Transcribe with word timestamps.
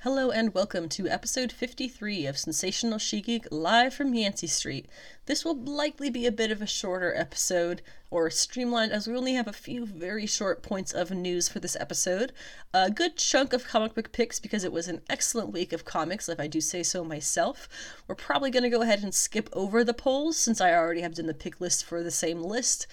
Hello 0.00 0.30
and 0.30 0.52
welcome 0.52 0.90
to 0.90 1.08
episode 1.08 1.50
53 1.50 2.26
of 2.26 2.36
Sensational 2.36 2.98
She 2.98 3.22
Geek 3.22 3.46
live 3.50 3.94
from 3.94 4.12
Yancey 4.12 4.46
Street. 4.46 4.86
This 5.24 5.42
will 5.42 5.56
likely 5.56 6.10
be 6.10 6.26
a 6.26 6.30
bit 6.32 6.50
of 6.50 6.60
a 6.60 6.66
shorter 6.66 7.14
episode, 7.16 7.80
or 8.10 8.30
streamlined, 8.30 8.92
as 8.92 9.06
we 9.06 9.16
only 9.16 9.34
have 9.34 9.48
a 9.48 9.52
few 9.52 9.84
very 9.84 10.26
short 10.26 10.62
points 10.62 10.92
of 10.92 11.10
news 11.10 11.48
for 11.48 11.58
this 11.58 11.76
episode. 11.80 12.32
A 12.72 12.90
good 12.90 13.16
chunk 13.16 13.52
of 13.52 13.66
comic 13.66 13.94
book 13.94 14.12
picks 14.12 14.38
because 14.38 14.64
it 14.64 14.72
was 14.72 14.88
an 14.88 15.00
excellent 15.10 15.52
week 15.52 15.72
of 15.72 15.84
comics, 15.84 16.28
if 16.28 16.38
I 16.38 16.46
do 16.46 16.60
say 16.60 16.82
so 16.82 17.04
myself. 17.04 17.68
We're 18.06 18.14
probably 18.14 18.50
going 18.50 18.62
to 18.62 18.70
go 18.70 18.82
ahead 18.82 19.02
and 19.02 19.14
skip 19.14 19.48
over 19.52 19.82
the 19.82 19.94
polls 19.94 20.36
since 20.36 20.60
I 20.60 20.72
already 20.72 21.00
have 21.00 21.14
done 21.14 21.26
the 21.26 21.34
pick 21.34 21.60
list 21.60 21.84
for 21.84 22.02
the 22.02 22.10
same 22.10 22.42
list. 22.42 22.86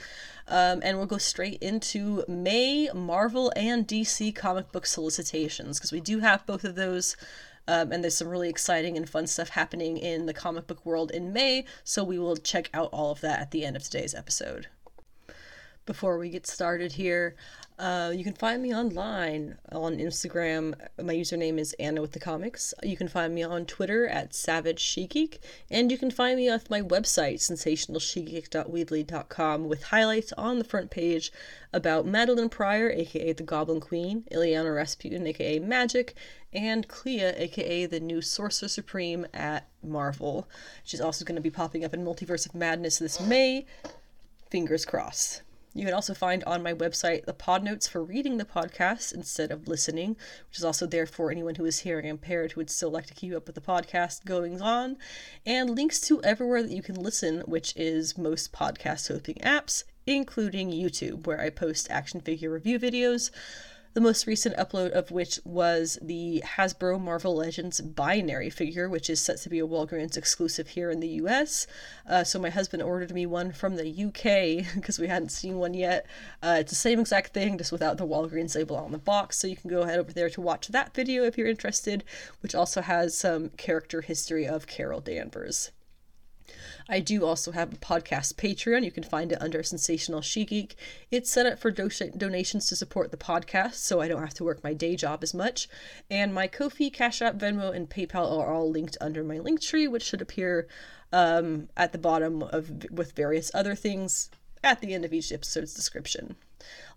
Um, 0.48 0.82
and 0.84 0.98
we'll 0.98 1.06
go 1.06 1.18
straight 1.18 1.62
into 1.62 2.24
May 2.28 2.90
Marvel 2.94 3.54
and 3.56 3.88
DC 3.88 4.36
comic 4.36 4.72
book 4.72 4.86
solicitations 4.86 5.80
because 5.80 5.92
we 5.92 6.02
do 6.02 6.20
have 6.20 6.46
both 6.46 6.64
of 6.64 6.76
those. 6.76 7.16
Um, 7.68 7.92
and 7.92 8.04
there's 8.04 8.18
some 8.18 8.28
really 8.28 8.50
exciting 8.50 8.98
and 8.98 9.10
fun 9.10 9.28
stuff 9.28 9.50
happening 9.50 9.98
in 9.98 10.26
the 10.26 10.34
comic 10.34 10.68
book 10.68 10.86
world 10.86 11.12
in 11.12 11.32
May, 11.32 11.66
so 11.84 12.04
we 12.04 12.20
will 12.20 12.36
check 12.36 12.70
out 12.74 12.90
all 12.92 13.12
of 13.12 13.22
that 13.22 13.40
at 13.40 13.52
the 13.52 13.64
end 13.64 13.78
of 13.78 13.84
today's 13.84 14.14
episode. 14.14 14.68
Before 15.86 16.18
we 16.18 16.30
get 16.30 16.48
started 16.48 16.94
here, 16.94 17.36
uh, 17.78 18.14
you 18.16 18.24
can 18.24 18.36
find 18.36 18.64
me 18.64 18.74
online 18.74 19.58
on 19.70 19.98
Instagram. 19.98 20.74
My 20.98 21.14
username 21.14 21.60
is 21.60 21.74
Anna 21.74 22.00
with 22.00 22.14
the 22.14 22.22
Comics. 22.22 22.74
You 22.84 22.96
can 22.96 23.10
find 23.10 23.36
me 23.36 23.44
on 23.44 23.66
Twitter 23.66 24.08
at 24.08 24.34
Savage 24.34 24.80
She 24.80 25.08
Geek, 25.08 25.42
and 25.70 25.92
you 25.92 25.98
can 25.98 26.10
find 26.10 26.38
me 26.38 26.48
on 26.48 26.62
my 26.70 26.82
website 26.82 27.40
sensationalshegeek.weebly.com 27.40 29.68
with 29.68 29.84
highlights 29.84 30.32
on 30.38 30.58
the 30.58 30.64
front 30.64 30.90
page 30.90 31.34
about 31.74 32.06
Madelyne 32.06 32.50
Pryor, 32.50 32.90
aka 32.90 33.34
the 33.34 33.44
Goblin 33.44 33.82
Queen, 33.82 34.24
Illyana 34.32 34.74
Rasputin, 34.74 35.28
aka 35.28 35.60
Magik, 35.60 36.14
and 36.54 36.88
Clea, 36.88 37.24
aka 37.24 37.88
the 37.88 38.00
new 38.00 38.22
Sorcerer 38.22 38.70
Supreme 38.70 39.28
at 39.34 39.68
Marvel. 39.84 40.48
She's 40.86 41.02
also 41.02 41.26
going 41.26 41.36
to 41.36 41.42
be 41.42 41.50
popping 41.50 41.84
up 41.84 41.94
in 41.94 42.06
Multiverse 42.06 42.46
of 42.46 42.56
Madness 42.56 43.00
this 43.00 43.20
May. 43.20 43.66
Fingers 44.50 44.86
crossed. 44.86 45.42
You 45.76 45.86
can 45.86 45.94
also 45.94 46.14
find 46.14 46.44
on 46.44 46.62
my 46.62 46.74
website 46.74 47.26
the 47.26 47.34
pod 47.34 47.64
notes 47.64 47.88
for 47.88 48.04
reading 48.04 48.38
the 48.38 48.46
podcast 48.46 49.14
instead 49.14 49.52
of 49.52 49.68
listening, 49.68 50.10
which 50.48 50.60
is 50.60 50.64
also 50.64 50.86
there 50.86 51.08
for 51.08 51.32
anyone 51.32 51.56
who 51.56 51.66
is 51.66 51.80
hearing 51.80 52.06
impaired 52.06 52.52
who 52.52 52.60
would 52.62 52.70
still 52.70 52.92
like 52.92 53.08
to 53.08 53.14
keep 53.16 53.34
up 53.34 53.48
with 53.48 53.56
the 53.56 53.62
podcast 53.62 54.24
goings 54.24 54.62
on, 54.62 54.98
and 55.46 55.76
links 55.76 56.00
to 56.02 56.22
everywhere 56.24 56.62
that 56.62 56.72
you 56.72 56.84
can 56.84 56.96
listen, 56.96 57.42
which 57.42 57.74
is 57.76 58.18
most 58.18 58.54
podcast 58.54 59.08
hosting 59.08 59.36
apps, 59.38 59.84
including 60.06 60.70
YouTube, 60.70 61.26
where 61.26 61.42
I 61.42 61.50
post 61.50 61.90
action 61.90 62.22
figure 62.22 62.52
review 62.52 62.78
videos 62.78 63.32
the 63.94 64.02
most 64.02 64.26
recent 64.26 64.56
upload 64.58 64.92
of 64.92 65.12
which 65.12 65.40
was 65.46 66.00
the 66.02 66.44
Hasbro 66.46 67.00
Marvel 67.00 67.36
Legends 67.36 67.80
binary 67.80 68.50
figure, 68.50 68.90
which 68.90 69.10
is 69.10 69.22
set 69.22 69.38
to 69.42 69.50
be 69.50 69.60
a 69.60 69.68
Walgreens 69.68 70.18
exclusive 70.18 70.70
here 70.70 70.90
in 70.90 71.00
the 71.00 71.10
US. 71.10 71.68
Uh, 72.10 72.24
so 72.24 72.40
my 72.40 72.50
husband 72.50 72.82
ordered 72.82 73.14
me 73.14 73.26
one 73.26 73.52
from 73.52 73.76
the 73.76 73.90
UK 73.90 74.66
because 74.76 74.98
we 75.00 75.08
hadn't 75.08 75.30
seen 75.30 75.58
one 75.58 75.74
yet. 75.74 76.08
Uh, 76.42 76.58
it's 76.60 76.72
the 76.72 76.76
same 76.76 77.00
exact 77.00 77.34
thing, 77.34 77.58
just 77.58 77.72
without 77.72 77.98
the 77.98 78.08
Walgreens 78.08 78.56
label 78.56 78.78
on 78.78 78.92
the 78.92 78.98
box. 78.98 79.38
So 79.38 79.48
you 79.48 79.56
can 79.56 79.70
go 79.70 79.82
ahead 79.82 80.00
over 80.00 80.12
there 80.12 80.30
to 80.32 80.42
watch 80.42 80.70
that 80.70 80.94
video 80.96 81.24
if 81.24 81.38
you're 81.38 81.48
interested, 81.48 82.04
which 82.42 82.56
also 82.56 82.82
has 82.82 83.16
some 83.16 83.50
character 83.50 84.02
history 84.02 84.48
of 84.48 84.66
Carol 84.66 85.02
Danvers. 85.02 85.72
I 86.90 87.00
do 87.00 87.26
also 87.26 87.52
have 87.52 87.74
a 87.74 87.78
podcast 87.78 88.36
Patreon. 88.36 88.84
You 88.84 88.92
can 88.92 89.04
find 89.04 89.32
it 89.32 89.42
under 89.42 89.64
Sensational 89.64 90.22
She 90.22 90.46
Geek. 90.46 90.76
It's 91.12 91.32
set 91.32 91.46
up 91.46 91.60
for 91.60 91.72
do- 91.72 91.90
donations 92.18 92.68
to 92.68 92.76
support 92.76 93.12
the 93.12 93.18
podcast, 93.18 93.76
so 93.76 94.02
I 94.02 94.08
don't 94.08 94.22
have 94.22 94.34
to 94.36 94.44
work 94.44 94.64
my 94.64 94.74
day 94.74 94.96
job 94.96 95.24
as 95.24 95.34
much. 95.34 95.68
And 96.10 96.34
my 96.34 96.48
Ko-fi, 96.48 96.90
Cash 96.90 97.22
App, 97.22 97.36
Venmo, 97.36 97.76
and 97.76 97.90
PayPal 97.90 98.40
are 98.40 98.54
all 98.54 98.70
linked 98.70 98.98
under 99.02 99.24
my 99.24 99.40
link 99.40 99.62
tree, 99.62 99.88
which 99.88 100.04
should 100.04 100.22
appear 100.22 100.68
um, 101.12 101.70
at 101.78 101.92
the 101.92 101.98
bottom 101.98 102.42
of 102.42 102.72
with 102.92 103.14
various 103.14 103.52
other 103.54 103.76
things 103.76 104.30
at 104.64 104.82
the 104.82 104.94
end 104.94 105.04
of 105.06 105.14
each 105.14 105.32
episode's 105.32 105.74
description. 105.74 106.36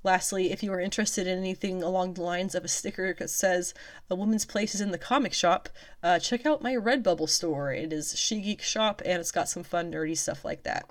Lastly, 0.05 0.53
if 0.53 0.63
you 0.63 0.73
are 0.73 0.81
interested 0.81 1.27
in 1.27 1.39
anything 1.39 1.83
along 1.83 2.15
the 2.15 2.23
lines 2.23 2.55
of 2.55 2.65
a 2.65 2.69
sticker 2.69 3.13
that 3.19 3.31
says 3.31 3.75
"A 4.09 4.15
woman's 4.15 4.45
place 4.45 4.75
is 4.75 4.81
in 4.81 4.93
the 4.93 4.99
comic 4.99 5.33
shop," 5.33 5.69
uh, 6.03 6.21
check 6.21 6.47
out 6.47 6.63
my 6.63 6.75
Redbubble 6.75 7.29
store. 7.29 7.73
It 7.73 7.93
is 7.93 8.17
She 8.17 8.41
Geek 8.41 8.63
Shop, 8.63 9.03
and 9.05 9.19
it's 9.19 9.33
got 9.33 9.49
some 9.49 9.65
fun 9.65 9.91
nerdy 9.91 10.17
stuff 10.17 10.45
like 10.45 10.63
that. 10.63 10.89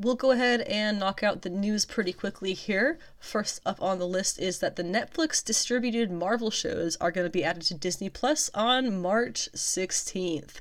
We'll 0.00 0.14
go 0.14 0.30
ahead 0.30 0.60
and 0.62 0.98
knock 0.98 1.22
out 1.22 1.42
the 1.42 1.50
news 1.50 1.84
pretty 1.84 2.12
quickly 2.12 2.52
here. 2.52 2.98
First 3.18 3.60
up 3.66 3.82
on 3.82 3.98
the 3.98 4.06
list 4.06 4.38
is 4.38 4.60
that 4.60 4.76
the 4.76 4.84
Netflix 4.84 5.44
distributed 5.44 6.10
Marvel 6.10 6.50
shows 6.50 6.96
are 6.96 7.10
going 7.10 7.26
to 7.26 7.30
be 7.30 7.42
added 7.42 7.62
to 7.62 7.74
Disney 7.74 8.08
Plus 8.08 8.48
on 8.54 9.02
March 9.02 9.48
16th 9.54 10.60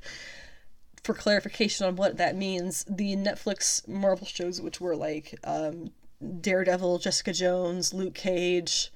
for 1.08 1.14
clarification 1.14 1.88
on 1.88 1.96
what 1.96 2.18
that 2.18 2.36
means, 2.36 2.84
the 2.84 3.16
Netflix 3.16 3.88
Marvel 3.88 4.28
shows, 4.28 4.60
which 4.60 4.82
were 4.82 4.94
like 4.94 5.40
um, 5.46 5.92
Daredevil, 6.42 7.00
Jessica 7.00 7.32
Jones, 7.32 7.94
Luke 7.94 8.14
Cage, 8.14 8.92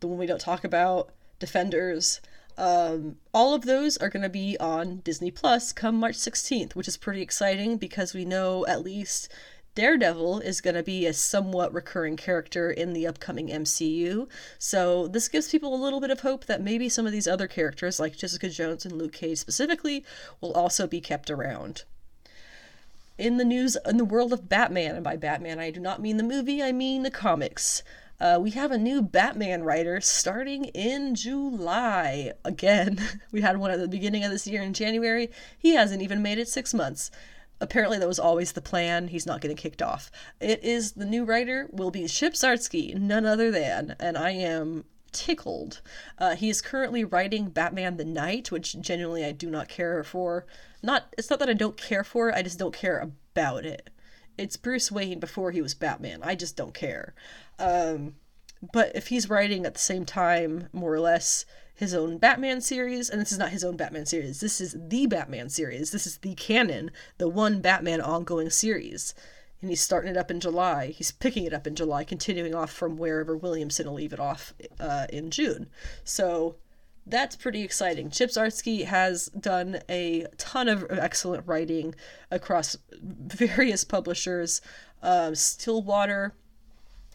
the 0.00 0.08
one 0.08 0.18
we 0.18 0.26
don't 0.26 0.40
talk 0.40 0.64
about, 0.64 1.10
Defenders. 1.38 2.20
Um, 2.58 3.16
all 3.32 3.54
of 3.54 3.62
those 3.62 3.96
are 3.98 4.08
going 4.08 4.24
to 4.24 4.28
be 4.28 4.56
on 4.58 5.02
Disney 5.04 5.30
Plus 5.30 5.72
come 5.72 6.00
March 6.00 6.16
16th, 6.16 6.74
which 6.74 6.88
is 6.88 6.96
pretty 6.96 7.22
exciting 7.22 7.76
because 7.76 8.12
we 8.12 8.24
know 8.24 8.66
at 8.66 8.82
least 8.82 9.28
Daredevil 9.74 10.40
is 10.40 10.60
going 10.60 10.74
to 10.74 10.82
be 10.82 11.06
a 11.06 11.12
somewhat 11.12 11.72
recurring 11.72 12.16
character 12.16 12.70
in 12.70 12.92
the 12.92 13.06
upcoming 13.06 13.48
MCU. 13.48 14.28
So 14.58 15.08
this 15.08 15.28
gives 15.28 15.50
people 15.50 15.74
a 15.74 15.82
little 15.82 16.00
bit 16.00 16.10
of 16.10 16.20
hope 16.20 16.44
that 16.44 16.60
maybe 16.60 16.88
some 16.88 17.06
of 17.06 17.12
these 17.12 17.26
other 17.26 17.46
characters, 17.46 17.98
like 17.98 18.16
Jessica 18.16 18.50
Jones 18.50 18.84
and 18.84 18.98
Luke 18.98 19.12
Cage 19.12 19.38
specifically, 19.38 20.04
will 20.40 20.52
also 20.52 20.86
be 20.86 21.00
kept 21.00 21.30
around 21.30 21.84
in 23.18 23.36
the 23.36 23.44
news 23.44 23.76
in 23.86 23.98
the 23.98 24.04
world 24.04 24.32
of 24.32 24.48
Batman, 24.48 24.94
and 24.94 25.04
by 25.04 25.16
Batman 25.16 25.58
I 25.58 25.70
do 25.70 25.80
not 25.80 26.00
mean 26.00 26.16
the 26.16 26.22
movie, 26.22 26.62
I 26.62 26.72
mean 26.72 27.02
the 27.02 27.10
comics. 27.10 27.82
Uh, 28.20 28.38
we 28.40 28.50
have 28.50 28.70
a 28.70 28.78
new 28.78 29.02
Batman 29.02 29.64
writer 29.64 30.00
starting 30.00 30.66
in 30.66 31.14
July. 31.14 32.32
Again, 32.44 33.00
we 33.32 33.40
had 33.40 33.58
one 33.58 33.70
at 33.70 33.80
the 33.80 33.88
beginning 33.88 34.24
of 34.24 34.30
this 34.30 34.46
year 34.46 34.62
in 34.62 34.72
January. 34.72 35.30
He 35.58 35.74
hasn't 35.74 36.02
even 36.02 36.22
made 36.22 36.38
it 36.38 36.48
six 36.48 36.72
months. 36.72 37.10
Apparently, 37.62 37.96
that 37.96 38.08
was 38.08 38.18
always 38.18 38.52
the 38.52 38.60
plan. 38.60 39.06
He's 39.06 39.24
not 39.24 39.40
getting 39.40 39.56
kicked 39.56 39.80
off. 39.80 40.10
It 40.40 40.64
is 40.64 40.92
the 40.92 41.04
new 41.04 41.24
writer 41.24 41.68
will 41.70 41.92
be 41.92 42.08
Chip 42.08 42.32
Zdarsky, 42.34 42.92
none 42.98 43.24
other 43.24 43.52
than, 43.52 43.94
and 44.00 44.18
I 44.18 44.32
am 44.32 44.84
tickled. 45.12 45.80
Uh, 46.18 46.34
he 46.34 46.50
is 46.50 46.60
currently 46.60 47.04
writing 47.04 47.50
Batman 47.50 47.98
the 47.98 48.04
Knight, 48.04 48.50
which 48.50 48.80
genuinely 48.80 49.24
I 49.24 49.30
do 49.30 49.48
not 49.48 49.68
care 49.68 50.02
for. 50.02 50.44
Not 50.82 51.14
it's 51.16 51.30
not 51.30 51.38
that 51.38 51.48
I 51.48 51.52
don't 51.52 51.76
care 51.76 52.02
for 52.02 52.30
it, 52.30 52.34
I 52.34 52.42
just 52.42 52.58
don't 52.58 52.74
care 52.74 52.98
about 52.98 53.64
it. 53.64 53.90
It's 54.36 54.56
Bruce 54.56 54.90
Wayne 54.90 55.20
before 55.20 55.52
he 55.52 55.62
was 55.62 55.74
Batman. 55.74 56.18
I 56.24 56.34
just 56.34 56.56
don't 56.56 56.74
care. 56.74 57.14
Um, 57.60 58.16
but 58.72 58.90
if 58.96 59.06
he's 59.06 59.30
writing 59.30 59.64
at 59.64 59.74
the 59.74 59.80
same 59.80 60.04
time, 60.04 60.68
more 60.72 60.92
or 60.92 61.00
less, 61.00 61.44
his 61.82 61.94
own 61.94 62.16
Batman 62.16 62.60
series, 62.60 63.10
and 63.10 63.20
this 63.20 63.32
is 63.32 63.38
not 63.38 63.50
his 63.50 63.64
own 63.64 63.76
Batman 63.76 64.06
series, 64.06 64.40
this 64.40 64.60
is 64.60 64.76
the 64.78 65.06
Batman 65.06 65.48
series. 65.48 65.90
This 65.90 66.06
is 66.06 66.18
the 66.18 66.34
canon, 66.36 66.92
the 67.18 67.28
one 67.28 67.60
Batman 67.60 68.00
ongoing 68.00 68.50
series 68.50 69.14
and 69.60 69.70
he's 69.70 69.80
starting 69.80 70.10
it 70.10 70.16
up 70.16 70.30
in 70.30 70.40
July. 70.40 70.88
He's 70.88 71.12
picking 71.12 71.44
it 71.44 71.54
up 71.54 71.68
in 71.68 71.76
July, 71.76 72.02
continuing 72.02 72.52
off 72.52 72.72
from 72.72 72.96
wherever 72.96 73.36
Williamson 73.36 73.86
will 73.86 73.94
leave 73.94 74.12
it 74.12 74.18
off 74.18 74.52
uh, 74.80 75.06
in 75.10 75.30
June. 75.30 75.68
So 76.02 76.56
that's 77.06 77.36
pretty 77.36 77.62
exciting. 77.62 78.10
Chip 78.10 78.30
Zdarsky 78.30 78.84
has 78.84 79.26
done 79.26 79.78
a 79.88 80.26
ton 80.36 80.68
of 80.68 80.84
excellent 80.90 81.46
writing 81.46 81.94
across 82.30 82.76
various 83.00 83.84
publishers 83.84 84.60
uh, 85.00 85.34
Stillwater, 85.34 86.34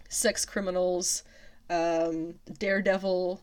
Sex 0.09 0.45
Criminals, 0.45 1.23
um, 1.69 2.35
Daredevil. 2.59 3.41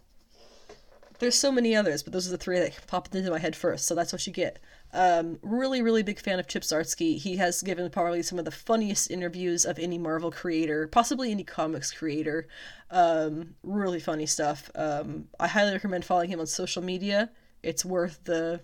There's 1.21 1.37
so 1.37 1.53
many 1.53 1.77
others, 1.77 2.03
but 2.03 2.13
those 2.13 2.27
are 2.27 2.33
the 2.33 2.39
three 2.39 2.59
that 2.59 2.87
popped 2.87 3.15
into 3.15 3.31
my 3.31 3.39
head 3.39 3.55
first, 3.55 3.87
so 3.87 3.95
that's 3.95 4.13
what 4.13 4.27
you 4.27 4.33
get. 4.33 4.59
Um, 4.93 5.39
really, 5.43 5.81
really 5.81 6.03
big 6.03 6.21
fan 6.21 6.39
of 6.39 6.49
Chip 6.49 6.63
Zdarsky. 6.63 7.19
He 7.19 7.37
has 7.37 7.63
given 7.63 7.89
probably 7.91 8.23
some 8.23 8.39
of 8.39 8.45
the 8.45 8.51
funniest 8.51 9.11
interviews 9.11 9.65
of 9.65 9.79
any 9.79 9.97
Marvel 9.97 10.31
creator, 10.31 10.89
possibly 10.89 11.31
any 11.31 11.45
comics 11.45 11.93
creator. 11.93 12.49
Um, 12.91 13.55
really 13.63 14.01
funny 14.01 14.27
stuff. 14.27 14.71
Um, 14.75 15.29
I 15.39 15.47
highly 15.47 15.73
recommend 15.73 16.05
following 16.05 16.31
him 16.31 16.41
on 16.41 16.47
social 16.47 16.83
media. 16.83 17.31
It's 17.63 17.85
worth 17.85 18.23
the, 18.25 18.61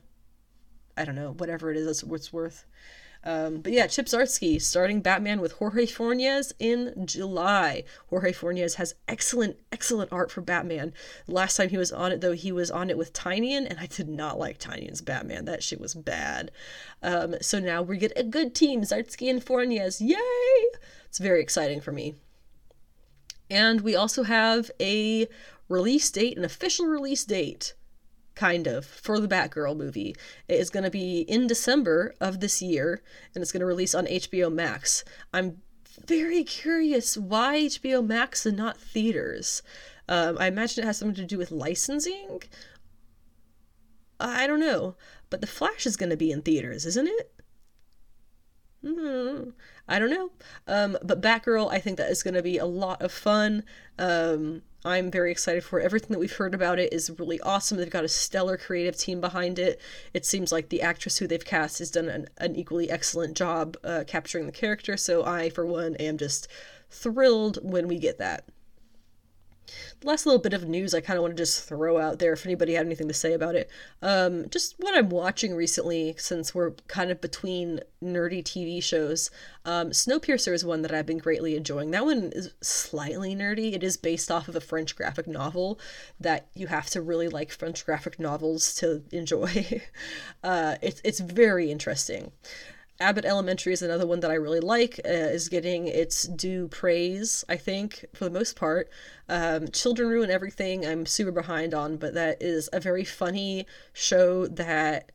I 0.97 1.05
don't 1.05 1.15
know, 1.17 1.33
whatever 1.33 1.71
it 1.71 1.77
is, 1.77 1.87
it's, 1.87 2.03
it's 2.03 2.33
worth. 2.33 2.67
Um, 3.23 3.59
but 3.59 3.73
yeah, 3.73 3.87
Chip 3.87 4.07
Zdarsky 4.07 4.61
starting 4.61 5.03
Batman 5.03 5.41
with 5.41 5.53
Jorge 5.53 5.87
Fornes 5.87 6.55
in 6.59 7.07
July. 7.07 7.85
Jorge 8.09 8.33
Fornes 8.33 8.77
has 8.77 8.95
excellent, 9.09 9.59
excellent 9.71 10.13
art 10.13 10.31
for 10.31 10.41
Batman. 10.41 10.95
Last 11.27 11.57
time 11.57 11.69
he 11.69 11.77
was 11.77 11.93
on 11.93 12.13
it, 12.13 12.21
though, 12.21 12.33
he 12.33 12.51
was 12.51 12.71
on 12.71 12.89
it 12.89 12.97
with 12.97 13.13
Tynion, 13.13 13.67
and 13.69 13.79
I 13.79 13.87
did 13.87 14.09
not 14.09 14.39
like 14.39 14.59
Tynion's 14.59 15.03
Batman. 15.03 15.45
That 15.45 15.63
shit 15.63 15.81
was 15.81 15.95
bad. 15.95 16.51
Um, 17.03 17.35
so 17.43 17.59
now 17.59 17.83
we 17.83 17.99
get 17.99 18.13
a 18.17 18.23
good 18.23 18.55
team, 18.55 18.83
Zdarsky 18.83 19.29
and 19.29 19.45
Fornes. 19.45 20.01
Yay! 20.01 20.17
It's 21.07 21.19
very 21.19 21.43
exciting 21.43 21.81
for 21.81 21.93
me. 21.93 22.15
And 23.51 23.81
we 23.83 23.97
also 23.97 24.23
have 24.23 24.71
a 24.81 25.29
release 25.69 26.11
date, 26.11 26.39
an 26.39 26.45
official 26.45 26.87
release 26.87 27.25
date 27.25 27.75
kind 28.41 28.67
of, 28.67 28.87
for 28.87 29.21
the 29.21 29.29
Batgirl 29.29 29.77
movie. 29.77 30.17
It 30.49 30.59
is 30.59 30.71
going 30.71 30.85
to 30.85 30.91
be 30.91 31.21
in 31.21 31.47
December 31.47 32.15
of 32.23 32.41
this 32.41 32.63
year, 32.63 33.03
and 33.35 33.43
it's 33.43 33.53
going 33.53 33.61
to 33.61 33.67
release 33.67 33.95
on 33.95 34.07
HBO 34.07 34.51
Max. 34.51 35.05
I'm 35.35 35.59
very 36.07 36.43
curious 36.43 37.19
why 37.19 37.59
HBO 37.59 38.05
Max 38.05 38.47
and 38.47 38.57
not 38.57 38.79
theaters. 38.79 39.63
Um, 40.09 40.39
I 40.41 40.47
imagine 40.47 40.83
it 40.83 40.87
has 40.87 40.97
something 40.97 41.17
to 41.17 41.27
do 41.27 41.37
with 41.37 41.51
licensing. 41.51 42.41
I 44.19 44.47
don't 44.47 44.61
know, 44.61 44.97
but 45.29 45.43
The 45.43 45.47
Flash 45.47 45.85
is 45.85 45.99
going 45.99 46.11
to 46.11 46.17
be 46.17 46.33
in 46.33 46.41
theaters, 46.41 46.87
isn't 46.87 47.09
it? 47.09 47.40
Mm-hmm. 48.85 49.51
I 49.89 49.99
don't 49.99 50.11
know. 50.11 50.31
Um, 50.67 50.97
but 51.03 51.21
Batgirl, 51.21 51.71
I 51.71 51.79
think 51.79 51.99
that 51.99 52.11
is 52.11 52.23
going 52.23 52.35
to 52.35 52.43
be 52.43 52.59
a 52.59 52.65
lot 52.65 53.03
of 53.03 53.13
fun. 53.13 53.65
Um, 53.99 54.63
I'm 54.85 55.11
very 55.11 55.31
excited 55.31 55.63
for 55.63 55.79
it. 55.79 55.85
Everything 55.85 56.11
that 56.11 56.19
we've 56.19 56.33
heard 56.33 56.55
about 56.55 56.79
it 56.79 56.93
is 56.93 57.11
really 57.19 57.39
awesome. 57.41 57.77
They've 57.77 57.91
got 57.91 58.05
a 58.05 58.09
stellar 58.09 58.57
creative 58.57 58.97
team 58.97 59.21
behind 59.21 59.59
it. 59.59 59.79
It 60.15 60.25
seems 60.25 60.53
like 60.53 60.71
the 60.71 60.81
actress 60.81 61.19
who 61.19 61.27
they've 61.27 61.45
cast 61.45 61.81
has 61.81 61.91
done 61.91 62.09
an, 62.09 62.29
an 62.39 62.57
equally 62.57 62.91
excellent 62.91 63.37
job 63.37 63.77
uh, 63.85 64.05
capturing 64.07 64.47
the 64.47 64.53
character. 64.53 64.97
So 64.97 65.25
I, 65.25 65.51
for 65.51 65.67
one, 65.67 65.97
am 65.97 66.17
just 66.17 66.49
thrilled 66.89 67.59
when 67.63 67.89
we 67.89 67.99
get 67.99 68.19
that. 68.19 68.45
The 70.01 70.07
last 70.07 70.27
little 70.27 70.41
bit 70.41 70.53
of 70.53 70.69
news 70.69 70.95
I 70.95 71.01
kind 71.01 71.17
of 71.17 71.23
want 71.23 71.37
to 71.37 71.43
just 71.43 71.69
throw 71.69 71.99
out 71.99 72.19
there 72.19 72.33
if 72.33 72.47
anybody 72.47 72.75
had 72.75 72.87
anything 72.87 73.09
to 73.09 73.15
say 73.15 73.33
about 73.33 73.55
it. 73.55 73.71
Um, 74.03 74.49
just 74.49 74.75
what 74.79 74.97
I'm 74.97 75.11
watching 75.11 75.55
recently, 75.55 76.15
since 76.19 76.55
we're 76.55 76.73
kind 76.89 77.11
of 77.11 77.21
between 77.21 77.81
nerdy 78.03 78.43
TV 78.43 78.83
shows. 78.83 79.31
Um, 79.65 79.91
Snowpiercer 79.91 80.53
is 80.53 80.65
one 80.65 80.83
that 80.83 80.93
I've 80.93 81.07
been 81.07 81.19
greatly 81.19 81.57
enjoying. 81.57 81.91
That 81.91 82.05
one 82.05 82.33
is 82.35 82.53
slightly 82.63 83.35
nerdy. 83.35 83.75
It 83.75 83.83
is 83.83 83.97
based 83.97 84.31
off 84.31 84.49
of 84.49 84.57
a 84.57 84.61
French 84.61 84.97
graphic 84.97 85.27
novel 85.27 85.79
that 86.19 86.49
you 86.55 86.69
have 86.69 86.89
to 86.91 87.03
really 87.03 87.29
like 87.29 87.51
French 87.53 87.85
graphic 87.85 88.19
novels 88.19 88.75
to 88.77 89.03
enjoy. 89.13 89.83
uh, 90.43 90.77
it's 90.83 91.01
it's 91.05 91.21
very 91.21 91.71
interesting. 91.71 92.33
Abbott 93.01 93.25
Elementary 93.25 93.73
is 93.73 93.81
another 93.81 94.07
one 94.07 94.21
that 94.21 94.31
I 94.31 94.35
really 94.35 94.61
like, 94.61 95.01
uh, 95.07 95.09
is 95.09 95.49
getting 95.49 95.87
its 95.87 96.25
due 96.25 96.69
praise, 96.69 97.45
I 97.49 97.57
think, 97.57 98.05
for 98.15 98.25
the 98.25 98.31
most 98.31 98.57
part. 98.57 98.91
Um, 99.29 99.69
Children 99.69 100.11
Ruin 100.11 100.31
Everything, 100.31 100.87
I'm 100.87 101.07
super 101.07 101.33
behind 101.33 101.73
on, 101.73 101.97
but 101.97 102.13
that 102.13 102.43
is 102.43 102.69
a 102.75 102.81
very 102.81 103.05
funny 103.05 103.67
show 103.95 104.47
that 104.49 105.13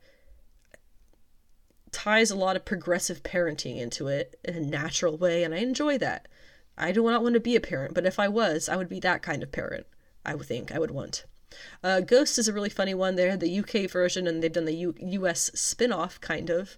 ties 1.92 2.30
a 2.30 2.36
lot 2.36 2.56
of 2.56 2.64
progressive 2.64 3.22
parenting 3.22 3.78
into 3.78 4.08
it 4.08 4.38
in 4.44 4.56
a 4.56 4.60
natural 4.60 5.16
way, 5.16 5.44
and 5.44 5.54
I 5.54 5.58
enjoy 5.58 5.96
that. 5.98 6.26
I 6.76 6.90
do 6.90 7.04
not 7.04 7.22
want 7.22 7.34
to 7.34 7.40
be 7.40 7.54
a 7.54 7.60
parent, 7.60 7.94
but 7.94 8.04
if 8.04 8.18
I 8.18 8.26
was, 8.26 8.68
I 8.68 8.76
would 8.76 8.88
be 8.88 9.00
that 9.00 9.22
kind 9.22 9.42
of 9.44 9.52
parent, 9.52 9.86
I 10.24 10.34
would 10.34 10.46
think 10.46 10.72
I 10.72 10.80
would 10.80 10.90
want. 10.90 11.24
Uh, 11.84 12.00
Ghost 12.00 12.36
is 12.36 12.48
a 12.48 12.52
really 12.52 12.68
funny 12.68 12.94
one. 12.94 13.14
They 13.14 13.30
had 13.30 13.40
the 13.40 13.60
UK 13.60 13.88
version, 13.88 14.26
and 14.26 14.42
they've 14.42 14.52
done 14.52 14.64
the 14.64 14.74
U- 14.74 14.94
US 14.98 15.52
spin 15.54 15.92
off, 15.92 16.20
kind 16.20 16.50
of. 16.50 16.76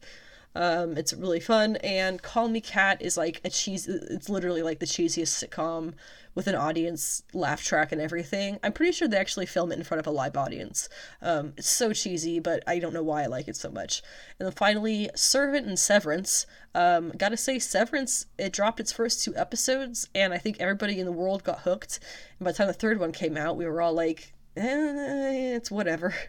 Um, 0.58 0.96
it's 0.96 1.12
really 1.12 1.38
fun, 1.38 1.76
and 1.76 2.20
Call 2.20 2.49
Me 2.49 2.60
Kat 2.60 3.00
is 3.00 3.16
like 3.16 3.40
a 3.44 3.49
cheese. 3.49 3.87
It's 3.87 4.28
literally 4.28 4.62
like 4.62 4.81
the 4.81 4.87
cheesiest 4.87 5.49
sitcom 5.49 5.94
with 6.34 6.49
an 6.49 6.56
audience 6.56 7.22
laugh 7.32 7.62
track 7.62 7.93
and 7.93 8.00
everything. 8.00 8.58
I'm 8.64 8.72
pretty 8.72 8.90
sure 8.90 9.06
they 9.06 9.19
actually 9.19 9.46
film 9.46 9.70
it 9.70 9.78
in 9.78 9.84
front 9.84 10.00
of 10.00 10.08
a 10.08 10.10
live 10.10 10.37
audience. 10.37 10.88
Um, 11.22 11.52
it's 11.56 11.69
so 11.69 11.93
cheesy, 11.93 12.40
but 12.40 12.64
I 12.66 12.81
don't 12.81 12.93
know 12.93 13.05
why 13.05 13.22
I 13.22 13.26
like 13.26 13.46
it 13.46 13.55
so 13.55 13.70
much. 13.70 14.02
And 14.40 14.46
then 14.46 14.52
finally, 14.52 15.08
Servant 15.14 15.69
and 15.69 15.78
Severance. 15.78 16.44
Um, 16.75 17.12
gotta 17.16 17.37
say, 17.37 17.60
Severance 17.60 18.26
it 18.37 18.52
dropped 18.52 18.81
its 18.81 18.90
first 18.90 19.22
two 19.22 19.37
episodes, 19.37 20.08
and 20.12 20.34
I 20.34 20.38
think 20.38 20.56
everybody 20.58 20.99
in 20.99 21.06
the 21.06 21.12
world 21.12 21.44
got 21.44 21.60
hooked. 21.60 22.00
And 22.40 22.44
by 22.44 22.50
the 22.50 22.58
time 22.58 22.66
the 22.66 22.72
third 22.72 22.99
one 22.99 23.12
came 23.12 23.37
out, 23.37 23.56
we 23.56 23.64
were 23.64 23.81
all 23.81 23.94
like, 23.94 24.32
eh, 24.56 25.55
it's 25.55 25.70
whatever. 25.70 26.16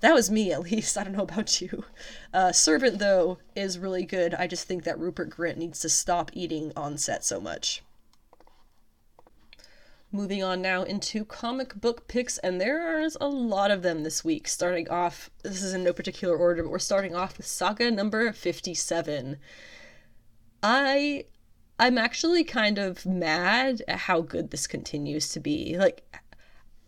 That 0.00 0.14
was 0.14 0.30
me, 0.30 0.52
at 0.52 0.62
least. 0.62 0.96
I 0.96 1.04
don't 1.04 1.16
know 1.16 1.22
about 1.22 1.60
you. 1.60 1.84
Uh, 2.32 2.52
Servant, 2.52 2.98
though, 2.98 3.38
is 3.54 3.78
really 3.78 4.04
good. 4.04 4.34
I 4.34 4.46
just 4.46 4.66
think 4.66 4.84
that 4.84 4.98
Rupert 4.98 5.30
Grint 5.30 5.56
needs 5.56 5.80
to 5.80 5.88
stop 5.88 6.30
eating 6.34 6.72
on 6.76 6.98
set 6.98 7.24
so 7.24 7.40
much. 7.40 7.82
Moving 10.10 10.42
on 10.42 10.62
now 10.62 10.84
into 10.84 11.24
comic 11.24 11.78
book 11.78 12.08
picks, 12.08 12.38
and 12.38 12.60
there's 12.60 13.16
a 13.20 13.28
lot 13.28 13.70
of 13.70 13.82
them 13.82 14.04
this 14.04 14.24
week. 14.24 14.48
Starting 14.48 14.88
off, 14.88 15.30
this 15.42 15.62
is 15.62 15.74
in 15.74 15.84
no 15.84 15.92
particular 15.92 16.34
order, 16.34 16.62
but 16.62 16.72
we're 16.72 16.78
starting 16.78 17.14
off 17.14 17.36
with 17.36 17.46
Saga 17.46 17.90
number 17.90 18.32
57. 18.32 19.36
I 20.62 21.26
I'm 21.78 21.98
actually 21.98 22.42
kind 22.42 22.78
of 22.78 23.06
mad 23.06 23.82
at 23.86 23.98
how 24.00 24.22
good 24.22 24.50
this 24.50 24.66
continues 24.66 25.28
to 25.32 25.40
be. 25.40 25.76
Like 25.78 26.02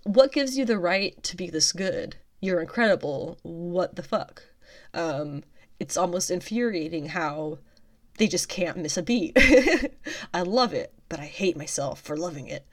what 0.05 0.33
gives 0.33 0.57
you 0.57 0.65
the 0.65 0.79
right 0.79 1.23
to 1.23 1.37
be 1.37 1.51
this 1.51 1.73
good? 1.73 2.17
You're 2.41 2.61
incredible. 2.61 3.39
What 3.43 3.97
the 3.97 4.03
fuck? 4.03 4.43
Um, 4.95 5.45
it's 5.79 5.97
almost 5.97 6.31
infuriating 6.31 7.07
how 7.07 7.59
they 8.19 8.29
just 8.29 8.49
can't 8.49 8.77
miss 8.77 8.97
a 8.97 9.03
beat. 9.03 9.37
I 10.35 10.43
love 10.43 10.75
it, 10.75 10.93
but 11.09 11.21
I 11.21 11.25
hate 11.25 11.57
myself 11.57 12.01
for 12.01 12.17
loving 12.17 12.49
it. 12.49 12.67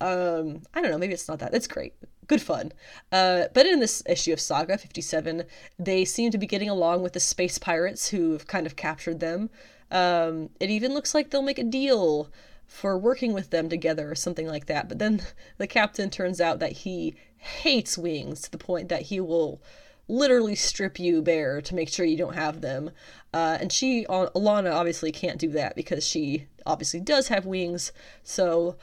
Um, 0.00 0.62
I 0.74 0.82
don't 0.82 0.90
know, 0.90 0.98
maybe 0.98 1.12
it's 1.14 1.28
not 1.28 1.38
that. 1.38 1.54
It's 1.54 1.66
great. 1.66 1.94
Good 2.26 2.42
fun. 2.42 2.72
Uh, 3.10 3.44
but 3.54 3.66
in 3.66 3.80
this 3.80 4.02
issue 4.06 4.32
of 4.32 4.40
Saga 4.40 4.76
57, 4.76 5.44
they 5.78 6.04
seem 6.04 6.30
to 6.30 6.38
be 6.38 6.46
getting 6.46 6.68
along 6.68 7.02
with 7.02 7.12
the 7.12 7.20
space 7.20 7.58
pirates 7.58 8.08
who've 8.08 8.46
kind 8.46 8.66
of 8.66 8.76
captured 8.76 9.20
them. 9.20 9.48
Um, 9.90 10.50
it 10.58 10.70
even 10.70 10.92
looks 10.94 11.14
like 11.14 11.30
they'll 11.30 11.42
make 11.42 11.58
a 11.58 11.64
deal 11.64 12.30
for 12.66 12.98
working 12.98 13.32
with 13.32 13.50
them 13.50 13.68
together 13.68 14.10
or 14.10 14.14
something 14.14 14.46
like 14.46 14.66
that. 14.66 14.88
But 14.88 14.98
then 14.98 15.22
the 15.58 15.66
captain 15.66 16.10
turns 16.10 16.40
out 16.40 16.58
that 16.58 16.72
he 16.72 17.14
hates 17.42 17.98
wings 17.98 18.40
to 18.42 18.50
the 18.50 18.58
point 18.58 18.88
that 18.88 19.02
he 19.02 19.20
will 19.20 19.60
literally 20.08 20.54
strip 20.54 20.98
you 20.98 21.22
bare 21.22 21.60
to 21.60 21.74
make 21.74 21.88
sure 21.88 22.04
you 22.04 22.16
don't 22.16 22.34
have 22.34 22.60
them. 22.60 22.90
Uh, 23.32 23.58
and 23.60 23.72
she, 23.72 24.04
Alana, 24.06 24.72
obviously 24.72 25.10
can't 25.10 25.38
do 25.38 25.48
that 25.50 25.74
because 25.74 26.06
she 26.06 26.46
obviously 26.66 27.00
does 27.00 27.28
have 27.28 27.46
wings. 27.46 27.92
So, 28.22 28.76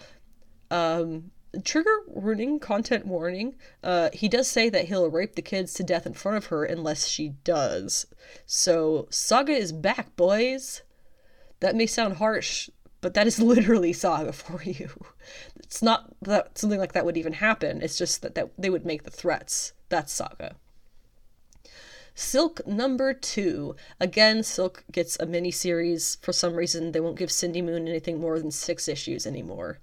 um, 0.71 1.31
trigger 1.63 2.00
warning, 2.07 2.59
content 2.59 3.06
warning. 3.06 3.56
Uh, 3.83 4.09
he 4.13 4.27
does 4.27 4.47
say 4.47 4.69
that 4.69 4.85
he'll 4.85 5.09
rape 5.09 5.35
the 5.35 5.41
kids 5.41 5.73
to 5.75 5.83
death 5.83 6.05
in 6.05 6.13
front 6.13 6.38
of 6.38 6.47
her 6.47 6.63
unless 6.63 7.07
she 7.07 7.29
does. 7.44 8.05
So, 8.45 9.07
Saga 9.09 9.53
is 9.53 9.71
back, 9.71 10.15
boys. 10.15 10.81
That 11.59 11.75
may 11.75 11.85
sound 11.85 12.17
harsh, 12.17 12.69
but 13.01 13.13
that 13.13 13.27
is 13.27 13.39
literally 13.39 13.94
saga 13.94 14.33
for 14.33 14.63
you. 14.63 14.89
It's 15.69 15.83
not 15.83 16.16
that 16.24 16.57
something 16.57 16.80
like 16.80 16.94
that 16.94 17.06
would 17.06 17.16
even 17.16 17.33
happen. 17.33 17.83
It's 17.83 17.95
just 17.95 18.24
that, 18.24 18.33
that 18.33 18.50
they 18.57 18.71
would 18.71 18.88
make 18.88 19.04
the 19.04 19.12
threats. 19.12 19.74
That's 19.89 20.12
saga. 20.12 20.56
Silk 22.15 22.65
number 22.65 23.13
two. 23.13 23.75
Again, 24.00 24.41
Silk 24.41 24.84
gets 24.91 25.15
a 25.20 25.27
mini 25.27 25.51
series. 25.51 26.17
For 26.24 26.34
some 26.34 26.55
reason, 26.55 26.91
they 26.91 27.00
won't 27.00 27.20
give 27.20 27.32
Cindy 27.32 27.62
Moon 27.62 27.88
anything 27.88 28.20
more 28.20 28.39
than 28.39 28.50
six 28.50 28.88
issues 28.88 29.27
anymore. 29.27 29.77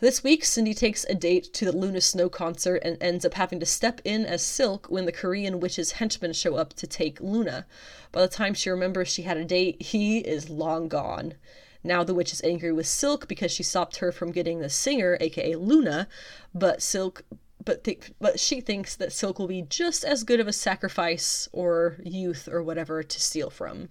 This 0.00 0.22
week, 0.22 0.44
Cindy 0.44 0.74
takes 0.74 1.04
a 1.04 1.14
date 1.14 1.54
to 1.54 1.64
the 1.64 1.72
Luna 1.72 2.02
Snow 2.02 2.28
concert 2.28 2.82
and 2.84 3.02
ends 3.02 3.24
up 3.24 3.34
having 3.34 3.60
to 3.60 3.66
step 3.66 4.02
in 4.04 4.26
as 4.26 4.44
Silk 4.44 4.88
when 4.90 5.06
the 5.06 5.12
Korean 5.12 5.60
witch's 5.60 5.92
henchmen 5.92 6.34
show 6.34 6.56
up 6.56 6.74
to 6.74 6.86
take 6.86 7.22
Luna. 7.22 7.64
By 8.12 8.20
the 8.20 8.28
time 8.28 8.52
she 8.52 8.68
remembers 8.68 9.08
she 9.08 9.22
had 9.22 9.38
a 9.38 9.46
date, 9.46 9.80
he 9.80 10.18
is 10.18 10.50
long 10.50 10.88
gone. 10.88 11.34
Now 11.84 12.02
the 12.02 12.14
witch 12.14 12.32
is 12.32 12.40
angry 12.42 12.72
with 12.72 12.86
Silk 12.86 13.28
because 13.28 13.52
she 13.52 13.62
stopped 13.62 13.98
her 13.98 14.10
from 14.10 14.32
getting 14.32 14.60
the 14.60 14.70
singer, 14.70 15.18
aka 15.20 15.54
Luna, 15.54 16.08
but 16.54 16.82
Silk 16.82 17.22
but 17.64 17.84
th- 17.84 18.12
but 18.20 18.40
she 18.40 18.60
thinks 18.60 18.96
that 18.96 19.12
Silk 19.12 19.38
will 19.38 19.46
be 19.46 19.62
just 19.62 20.04
as 20.04 20.24
good 20.24 20.40
of 20.40 20.48
a 20.48 20.52
sacrifice 20.52 21.48
or 21.52 21.96
youth 22.02 22.48
or 22.50 22.62
whatever 22.62 23.02
to 23.02 23.20
steal 23.20 23.50
from. 23.50 23.90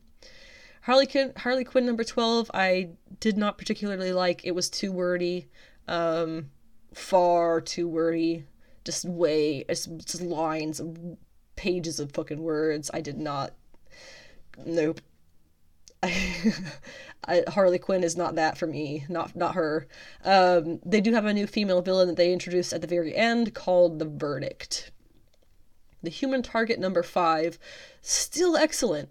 Harley 0.81 1.07
Quinn, 1.07 1.33
Harley 1.38 1.63
Quinn 1.63 1.85
number 1.85 2.03
12 2.03 2.51
I 2.53 2.89
did 3.19 3.38
not 3.38 3.57
particularly 3.57 4.12
like. 4.12 4.43
It 4.43 4.51
was 4.51 4.69
too 4.69 4.91
wordy. 4.91 5.47
Um 5.88 6.50
far 6.93 7.62
too 7.62 7.88
wordy. 7.88 8.45
Just 8.83 9.05
way 9.05 9.65
it's 9.69 9.85
just 9.85 10.21
lines 10.21 10.81
pages 11.55 12.00
of 12.00 12.12
fucking 12.12 12.41
words. 12.41 12.89
I 12.93 13.01
did 13.01 13.17
not 13.17 13.53
nope. 14.65 15.00
Harley 17.50 17.80
Quinn 17.80 18.03
is 18.03 18.18
not 18.18 18.36
that 18.36 18.58
for 18.58 18.68
me, 18.68 19.06
not 19.10 19.36
not 19.36 19.56
her. 19.56 19.88
Um, 20.24 20.80
they 20.86 21.01
do 21.01 21.13
have 21.13 21.25
a 21.25 21.34
new 21.34 21.48
female 21.48 21.82
villain 21.82 22.08
that 22.08 22.18
they 22.18 22.34
introduced 22.34 22.74
at 22.74 22.82
the 22.82 22.88
very 22.88 23.15
end 23.15 23.53
called 23.53 24.00
the 24.00 24.06
Verdict. 24.06 24.92
The 26.01 26.10
Human 26.10 26.44
Target 26.44 26.80
number 26.80 27.01
five, 27.01 27.58
still 28.01 28.58
excellent. 28.58 29.10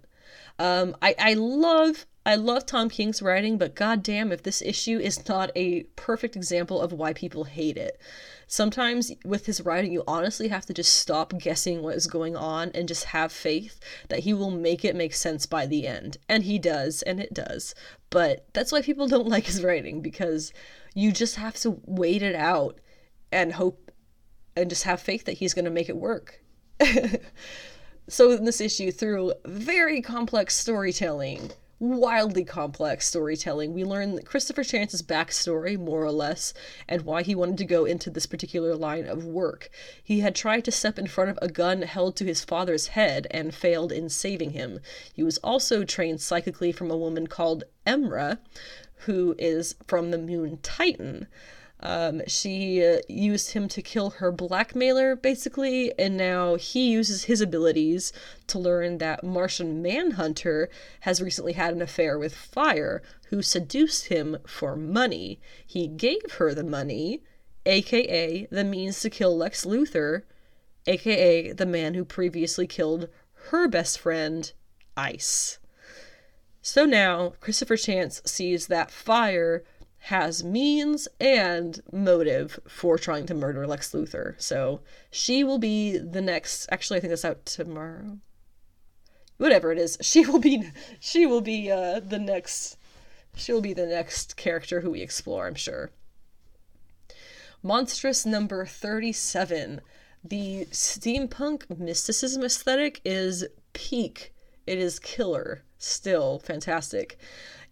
Um, 0.59 0.95
I 1.01 1.15
I 1.17 1.33
love 1.33 2.05
I 2.25 2.35
love 2.35 2.65
Tom 2.65 2.89
King's 2.89 3.21
writing, 3.21 3.57
but 3.57 3.75
goddamn 3.75 4.31
if 4.31 4.43
this 4.43 4.61
issue 4.61 4.97
is 4.97 5.27
not 5.27 5.51
a 5.55 5.83
perfect 5.97 6.35
example 6.35 6.79
of 6.79 6.93
why 6.93 7.11
people 7.11 7.43
hate 7.43 7.75
it. 7.75 7.99
Sometimes 8.47 9.11
with 9.25 9.45
his 9.45 9.61
writing, 9.61 9.91
you 9.91 10.03
honestly 10.07 10.47
have 10.47 10.65
to 10.67 10.73
just 10.73 10.93
stop 10.93 11.37
guessing 11.37 11.81
what 11.81 11.95
is 11.95 12.07
going 12.07 12.35
on 12.35 12.71
and 12.73 12.87
just 12.87 13.05
have 13.05 13.31
faith 13.31 13.79
that 14.07 14.19
he 14.19 14.33
will 14.33 14.51
make 14.51 14.85
it 14.85 14.95
make 14.95 15.13
sense 15.13 15.45
by 15.45 15.65
the 15.65 15.87
end. 15.87 16.17
And 16.29 16.43
he 16.43 16.59
does, 16.59 17.01
and 17.01 17.19
it 17.19 17.33
does. 17.33 17.75
But 18.09 18.45
that's 18.53 18.71
why 18.71 18.81
people 18.81 19.07
don't 19.07 19.27
like 19.35 19.47
his 19.47 19.63
writing 19.63 20.01
because 20.01 20.53
you 20.93 21.11
just 21.11 21.35
have 21.35 21.55
to 21.55 21.81
wait 21.85 22.21
it 22.21 22.35
out 22.35 22.79
and 23.31 23.53
hope 23.53 23.91
and 24.55 24.69
just 24.69 24.83
have 24.83 25.01
faith 25.01 25.25
that 25.25 25.39
he's 25.39 25.53
going 25.53 25.65
to 25.65 25.71
make 25.71 25.89
it 25.89 25.97
work. 25.97 26.41
so 28.07 28.31
in 28.31 28.45
this 28.45 28.61
issue, 28.61 28.91
through 28.91 29.33
very 29.45 30.01
complex 30.01 30.55
storytelling, 30.55 31.51
wildly 31.79 32.45
complex 32.45 33.07
storytelling. 33.07 33.73
We 33.73 33.83
learn 33.83 34.21
Christopher 34.23 34.63
Chance's 34.63 35.01
backstory, 35.01 35.77
more 35.77 36.03
or 36.03 36.11
less, 36.11 36.53
and 36.87 37.01
why 37.01 37.23
he 37.23 37.35
wanted 37.35 37.57
to 37.57 37.65
go 37.65 37.85
into 37.85 38.09
this 38.09 38.25
particular 38.25 38.75
line 38.75 39.05
of 39.05 39.25
work. 39.25 39.69
He 40.01 40.21
had 40.21 40.35
tried 40.35 40.63
to 40.65 40.71
step 40.71 40.97
in 40.97 41.07
front 41.07 41.31
of 41.31 41.39
a 41.41 41.49
gun 41.49 41.81
held 41.81 42.15
to 42.17 42.25
his 42.25 42.43
father's 42.43 42.87
head 42.87 43.27
and 43.31 43.53
failed 43.53 43.91
in 43.91 44.09
saving 44.09 44.51
him. 44.51 44.79
He 45.13 45.23
was 45.23 45.37
also 45.39 45.83
trained 45.83 46.21
psychically 46.21 46.71
from 46.71 46.89
a 46.89 46.97
woman 46.97 47.27
called 47.27 47.65
Emra, 47.85 48.39
who 49.05 49.35
is 49.37 49.75
from 49.85 50.11
the 50.11 50.17
moon 50.17 50.59
Titan. 50.61 51.27
Um, 51.85 52.21
she 52.27 52.81
uh, 52.81 52.99
used 53.09 53.51
him 53.51 53.67
to 53.67 53.81
kill 53.81 54.11
her 54.11 54.31
blackmailer, 54.31 55.17
basically, 55.17 55.91
and 55.99 56.15
now 56.15 56.55
he 56.55 56.89
uses 56.89 57.25
his 57.25 57.41
abilities 57.41 58.13
to 58.47 58.57
learn 58.57 58.99
that 58.99 59.25
Martian 59.25 59.81
Manhunter 59.81 60.69
has 61.01 61.21
recently 61.21 61.53
had 61.53 61.73
an 61.73 61.81
affair 61.81 62.17
with 62.17 62.33
Fire, 62.33 63.03
who 63.27 63.41
seduced 63.41 64.07
him 64.07 64.37
for 64.47 64.77
money. 64.77 65.41
He 65.67 65.89
gave 65.89 66.31
her 66.37 66.53
the 66.53 66.63
money, 66.63 67.21
aka 67.65 68.47
the 68.49 68.63
means 68.63 69.01
to 69.01 69.09
kill 69.09 69.35
Lex 69.35 69.65
Luthor, 69.65 70.23
aka 70.87 71.51
the 71.51 71.65
man 71.65 71.95
who 71.95 72.05
previously 72.05 72.65
killed 72.65 73.09
her 73.49 73.67
best 73.67 73.99
friend, 73.99 74.53
Ice. 74.95 75.59
So 76.61 76.85
now, 76.85 77.33
Christopher 77.41 77.75
Chance 77.75 78.21
sees 78.25 78.67
that 78.67 78.89
Fire 78.89 79.65
has 80.07 80.43
means 80.43 81.07
and 81.19 81.81
motive 81.91 82.59
for 82.67 82.97
trying 82.97 83.25
to 83.25 83.33
murder 83.33 83.65
Lex 83.65 83.91
Luthor. 83.93 84.35
So 84.41 84.81
she 85.09 85.45
will 85.45 85.59
be 85.59 85.97
the 85.97 86.21
next. 86.21 86.67
Actually, 86.69 86.97
I 86.97 86.99
think 86.99 87.11
that's 87.11 87.23
out 87.23 87.45
tomorrow. 87.45 88.17
Whatever 89.37 89.71
it 89.71 89.77
is, 89.77 89.97
she 90.01 90.25
will 90.25 90.39
be. 90.39 90.69
She 90.99 91.25
will 91.25 91.41
be 91.41 91.71
uh, 91.71 92.01
the 92.01 92.19
next. 92.19 92.77
She'll 93.35 93.61
be 93.61 93.73
the 93.73 93.85
next 93.87 94.35
character 94.35 94.81
who 94.81 94.91
we 94.91 95.01
explore. 95.01 95.47
I'm 95.47 95.55
sure. 95.55 95.91
Monstress 97.63 98.25
number 98.25 98.65
thirty-seven. 98.65 99.79
The 100.23 100.67
steampunk 100.71 101.79
mysticism 101.79 102.43
aesthetic 102.43 102.99
is 103.05 103.45
peak. 103.71 104.33
It 104.67 104.79
is 104.79 104.99
killer. 104.99 105.63
Still 105.77 106.39
fantastic. 106.39 107.17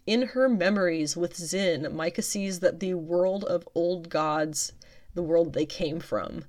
In 0.07 0.23
her 0.23 0.49
memories 0.49 1.15
with 1.15 1.35
Zinn, 1.35 1.83
Maika 1.83 2.23
sees 2.23 2.59
that 2.61 2.79
the 2.79 2.95
world 2.95 3.43
of 3.43 3.69
old 3.75 4.09
gods, 4.09 4.73
the 5.13 5.21
world 5.21 5.53
they 5.53 5.67
came 5.67 5.99
from, 5.99 6.45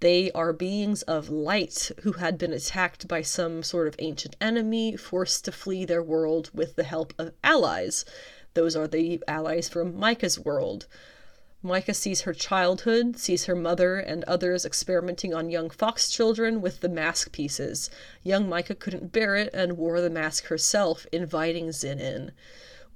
they 0.00 0.32
are 0.32 0.52
beings 0.52 1.02
of 1.02 1.30
light 1.30 1.92
who 2.02 2.12
had 2.12 2.36
been 2.36 2.52
attacked 2.52 3.06
by 3.06 3.22
some 3.22 3.62
sort 3.62 3.86
of 3.86 3.94
ancient 4.00 4.34
enemy, 4.40 4.96
forced 4.96 5.44
to 5.44 5.52
flee 5.52 5.84
their 5.84 6.02
world 6.02 6.50
with 6.52 6.74
the 6.74 6.82
help 6.82 7.14
of 7.16 7.32
allies. 7.44 8.04
Those 8.54 8.74
are 8.74 8.88
the 8.88 9.22
allies 9.28 9.68
from 9.68 9.94
Maika's 9.94 10.40
world. 10.40 10.88
Maika 11.64 11.94
sees 11.94 12.22
her 12.22 12.34
childhood, 12.34 13.18
sees 13.18 13.44
her 13.44 13.54
mother 13.54 13.98
and 13.98 14.24
others 14.24 14.64
experimenting 14.64 15.32
on 15.32 15.48
young 15.48 15.70
fox 15.70 16.10
children 16.10 16.60
with 16.60 16.80
the 16.80 16.88
mask 16.88 17.30
pieces. 17.30 17.88
Young 18.24 18.48
Maika 18.48 18.76
couldn't 18.76 19.12
bear 19.12 19.36
it 19.36 19.50
and 19.54 19.78
wore 19.78 20.00
the 20.00 20.10
mask 20.10 20.46
herself, 20.46 21.06
inviting 21.12 21.70
Zinn 21.70 22.00
in. 22.00 22.32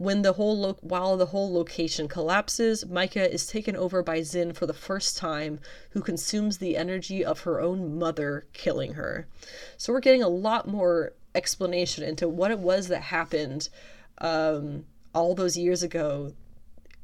When 0.00 0.22
the 0.22 0.32
whole 0.32 0.58
lo- 0.58 0.78
while 0.80 1.18
the 1.18 1.26
whole 1.26 1.52
location 1.52 2.08
collapses, 2.08 2.84
Maika 2.84 3.28
is 3.28 3.46
taken 3.46 3.76
over 3.76 4.02
by 4.02 4.22
Zinn 4.22 4.54
for 4.54 4.64
the 4.64 4.72
first 4.72 5.18
time, 5.18 5.60
who 5.90 6.00
consumes 6.00 6.56
the 6.56 6.78
energy 6.78 7.22
of 7.22 7.40
her 7.40 7.60
own 7.60 7.98
mother, 7.98 8.46
killing 8.54 8.94
her. 8.94 9.28
So 9.76 9.92
we're 9.92 10.00
getting 10.00 10.22
a 10.22 10.28
lot 10.28 10.66
more 10.66 11.12
explanation 11.34 12.02
into 12.02 12.30
what 12.30 12.50
it 12.50 12.60
was 12.60 12.88
that 12.88 13.02
happened 13.02 13.68
um, 14.16 14.86
all 15.14 15.34
those 15.34 15.58
years 15.58 15.82
ago. 15.82 16.32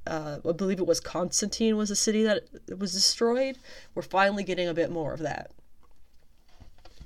Uh, 0.07 0.38
I 0.49 0.53
believe 0.53 0.79
it 0.79 0.87
was 0.87 0.99
Constantine 0.99 1.76
was 1.76 1.91
the 1.91 1.97
city 1.97 2.23
that 2.23 2.45
was 2.79 2.95
destroyed. 2.95 3.59
We're 3.95 4.05
finally 4.05 4.43
getting 4.43 4.69
a 4.69 4.75
bit 4.75 4.91
more 4.91 5.12
of 5.12 5.21
that. 5.21 5.50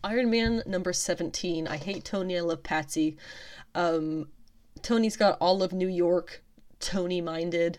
Iron 0.04 0.30
Man 0.30 0.62
number 0.66 0.92
17. 0.92 1.66
I 1.66 1.78
hate 1.78 2.04
Tony, 2.04 2.38
I 2.38 2.42
love 2.42 2.62
Patsy. 2.62 3.16
Um, 3.74 4.28
Tony's 4.82 5.16
got 5.16 5.38
all 5.40 5.62
of 5.62 5.72
New 5.72 5.88
York 5.88 6.42
Tony 6.78 7.20
minded. 7.20 7.78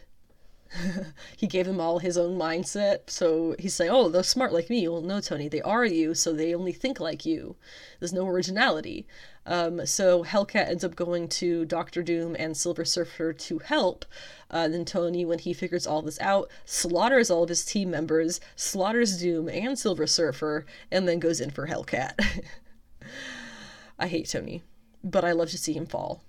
he 1.38 1.48
gave 1.48 1.66
them 1.66 1.82
all 1.82 2.00
his 2.00 2.18
own 2.18 2.38
mindset. 2.38 3.10
So 3.10 3.56
he's 3.60 3.74
saying, 3.74 3.92
Oh, 3.92 4.10
they're 4.10 4.24
smart 4.24 4.54
like 4.54 4.70
me. 4.70 4.88
Well, 4.88 5.02
no, 5.02 5.20
Tony, 5.20 5.48
they 5.48 5.62
are 5.62 5.86
you, 5.86 6.14
so 6.14 6.32
they 6.32 6.56
only 6.56 6.72
think 6.72 7.00
like 7.00 7.26
you. 7.26 7.56
There's 8.00 8.14
no 8.14 8.28
originality. 8.28 9.06
Um, 9.46 9.86
so 9.86 10.24
Hellcat 10.24 10.70
ends 10.70 10.84
up 10.84 10.96
going 10.96 11.28
to 11.30 11.66
Doctor 11.66 12.04
Doom 12.04 12.36
and 12.38 12.56
Silver 12.56 12.86
Surfer 12.86 13.34
to 13.34 13.60
help. 13.60 14.06
Uh, 14.50 14.68
then 14.68 14.86
Tony, 14.86 15.26
when 15.26 15.40
he 15.40 15.54
figures 15.54 15.88
all 15.88 16.02
this 16.02 16.22
out, 16.22 16.50
slaughters 16.66 17.32
all 17.32 17.44
of 17.44 17.50
his 17.50 17.66
team 17.66 17.90
members, 17.90 18.40
slaughters 18.56 19.20
Doom 19.20 19.50
and 19.50 19.78
Silver 19.78 20.08
Surfer, 20.08 20.66
and 20.92 21.08
then 21.08 21.20
goes 21.20 21.42
in 21.42 21.50
for 21.50 21.68
Hellcat. 21.68 22.14
I 24.00 24.08
hate 24.08 24.30
Tony, 24.30 24.62
but 25.04 25.26
I 25.26 25.32
love 25.32 25.50
to 25.50 25.58
see 25.58 25.74
him 25.74 25.86
fall. 25.86 26.24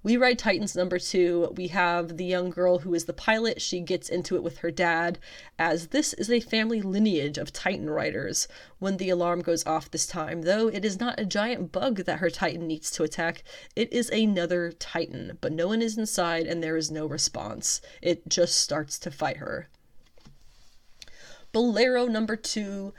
We 0.00 0.16
Ride 0.16 0.38
Titans 0.38 0.76
number 0.76 1.00
two. 1.00 1.52
We 1.56 1.68
have 1.68 2.16
the 2.16 2.24
young 2.24 2.50
girl 2.50 2.78
who 2.78 2.94
is 2.94 3.06
the 3.06 3.12
pilot. 3.12 3.60
She 3.60 3.80
gets 3.80 4.08
into 4.08 4.36
it 4.36 4.44
with 4.44 4.58
her 4.58 4.70
dad, 4.70 5.18
as 5.58 5.88
this 5.88 6.12
is 6.14 6.30
a 6.30 6.38
family 6.38 6.80
lineage 6.80 7.36
of 7.36 7.52
Titan 7.52 7.90
riders. 7.90 8.46
When 8.78 8.98
the 8.98 9.10
alarm 9.10 9.42
goes 9.42 9.66
off 9.66 9.90
this 9.90 10.06
time, 10.06 10.42
though, 10.42 10.68
it 10.68 10.84
is 10.84 11.00
not 11.00 11.18
a 11.18 11.26
giant 11.26 11.72
bug 11.72 12.04
that 12.04 12.20
her 12.20 12.30
Titan 12.30 12.68
needs 12.68 12.92
to 12.92 13.02
attack, 13.02 13.42
it 13.74 13.92
is 13.92 14.08
another 14.10 14.70
Titan, 14.70 15.36
but 15.40 15.52
no 15.52 15.66
one 15.66 15.82
is 15.82 15.98
inside 15.98 16.46
and 16.46 16.62
there 16.62 16.76
is 16.76 16.92
no 16.92 17.04
response. 17.04 17.80
It 18.00 18.28
just 18.28 18.56
starts 18.56 19.00
to 19.00 19.10
fight 19.10 19.38
her. 19.38 19.68
Bolero 21.50 22.06
number 22.06 22.36
two. 22.36 22.94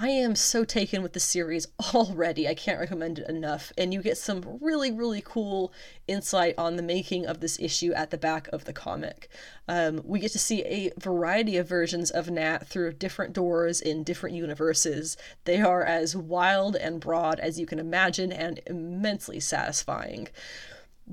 I 0.00 0.10
am 0.10 0.36
so 0.36 0.64
taken 0.64 1.02
with 1.02 1.12
the 1.12 1.18
series 1.18 1.66
already. 1.94 2.46
I 2.46 2.54
can't 2.54 2.78
recommend 2.78 3.18
it 3.18 3.28
enough. 3.28 3.72
And 3.76 3.92
you 3.92 4.00
get 4.00 4.16
some 4.16 4.58
really, 4.60 4.92
really 4.92 5.20
cool 5.20 5.72
insight 6.06 6.54
on 6.56 6.76
the 6.76 6.84
making 6.84 7.26
of 7.26 7.40
this 7.40 7.58
issue 7.58 7.92
at 7.94 8.10
the 8.10 8.16
back 8.16 8.46
of 8.52 8.64
the 8.64 8.72
comic. 8.72 9.28
Um, 9.66 10.00
we 10.04 10.20
get 10.20 10.30
to 10.32 10.38
see 10.38 10.62
a 10.62 10.92
variety 11.00 11.56
of 11.56 11.68
versions 11.68 12.12
of 12.12 12.30
Nat 12.30 12.68
through 12.68 12.92
different 12.92 13.32
doors 13.32 13.80
in 13.80 14.04
different 14.04 14.36
universes. 14.36 15.16
They 15.46 15.60
are 15.60 15.82
as 15.82 16.14
wild 16.14 16.76
and 16.76 17.00
broad 17.00 17.40
as 17.40 17.58
you 17.58 17.66
can 17.66 17.80
imagine 17.80 18.30
and 18.30 18.60
immensely 18.68 19.40
satisfying 19.40 20.28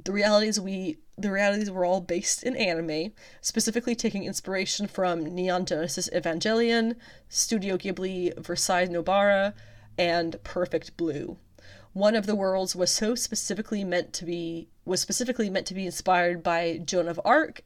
the 0.04 0.12
realities 0.12 0.60
we 0.60 0.98
the 1.18 1.32
realities 1.32 1.72
were 1.72 1.86
all 1.86 2.02
based 2.02 2.44
in 2.44 2.56
anime, 2.56 3.14
specifically 3.42 3.96
taking 3.96 4.24
inspiration 4.24 4.88
from 4.88 5.24
Neon 5.24 5.66
Genesis 5.66 6.10
Evangelion, 6.14 6.96
Studio 7.30 7.78
Ghibli 7.78 8.38
Versailles 8.38 8.88
Nobara, 8.88 9.54
and 9.98 10.42
Perfect 10.44 10.98
Blue. 10.98 11.38
One 11.94 12.16
of 12.16 12.26
the 12.26 12.36
worlds 12.36 12.76
was 12.76 12.92
so 12.92 13.16
specifically 13.16 13.86
meant 13.86 14.12
to 14.14 14.26
be 14.26 14.68
was 14.84 15.00
specifically 15.00 15.50
meant 15.50 15.66
to 15.68 15.74
be 15.74 15.86
inspired 15.86 16.44
by 16.44 16.82
Joan 16.86 17.08
of 17.08 17.20
Arc, 17.24 17.62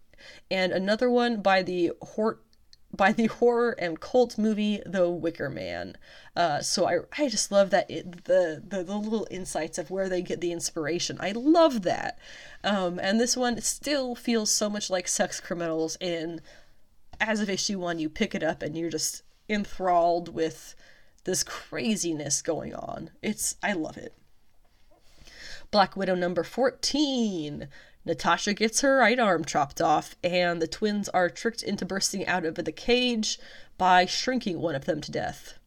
and 0.51 0.71
another 0.71 1.09
one 1.09 1.41
by 1.41 1.63
the 1.63 1.91
Hort 2.01 2.41
by 2.95 3.11
the 3.11 3.25
horror 3.39 3.75
and 3.79 3.99
cult 3.99 4.37
movie 4.37 4.81
The 4.85 5.09
Wicker 5.09 5.49
Man. 5.49 5.97
Uh, 6.35 6.61
so 6.61 6.87
I, 6.87 6.99
I 7.17 7.29
just 7.29 7.51
love 7.51 7.69
that 7.71 7.89
it, 7.89 8.25
the, 8.25 8.63
the 8.65 8.83
the 8.83 8.97
little 8.97 9.27
insights 9.29 9.77
of 9.77 9.91
where 9.91 10.09
they 10.09 10.21
get 10.21 10.41
the 10.41 10.51
inspiration. 10.51 11.17
I 11.19 11.31
love 11.31 11.83
that. 11.83 12.17
Um, 12.63 12.99
and 12.99 13.19
this 13.19 13.35
one 13.35 13.59
still 13.61 14.15
feels 14.15 14.51
so 14.51 14.69
much 14.69 14.89
like 14.89 15.07
Sex 15.07 15.39
Criminals 15.39 15.97
in 15.99 16.41
as 17.19 17.41
of 17.41 17.49
issue 17.49 17.79
one, 17.79 17.99
you 17.99 18.09
pick 18.09 18.33
it 18.33 18.43
up 18.43 18.61
and 18.61 18.77
you're 18.77 18.89
just 18.89 19.23
enthralled 19.49 20.33
with 20.33 20.75
this 21.25 21.43
craziness 21.43 22.41
going 22.41 22.73
on. 22.73 23.11
It's 23.21 23.55
I 23.61 23.73
love 23.73 23.97
it. 23.97 24.13
Black 25.71 25.95
Widow 25.95 26.15
number 26.15 26.43
14. 26.43 27.67
Natasha 28.09 28.55
gets 28.55 28.81
her 28.81 28.97
right 28.97 29.19
arm 29.19 29.45
chopped 29.45 29.79
off, 29.79 30.15
and 30.23 30.59
the 30.59 30.67
twins 30.67 31.09
are 31.09 31.29
tricked 31.29 31.61
into 31.61 31.85
bursting 31.85 32.25
out 32.25 32.43
of 32.43 32.55
the 32.55 32.71
cage 32.71 33.37
by 33.77 34.07
shrinking 34.07 34.59
one 34.59 34.73
of 34.73 34.85
them 34.85 34.99
to 34.99 35.11
death. 35.11 35.59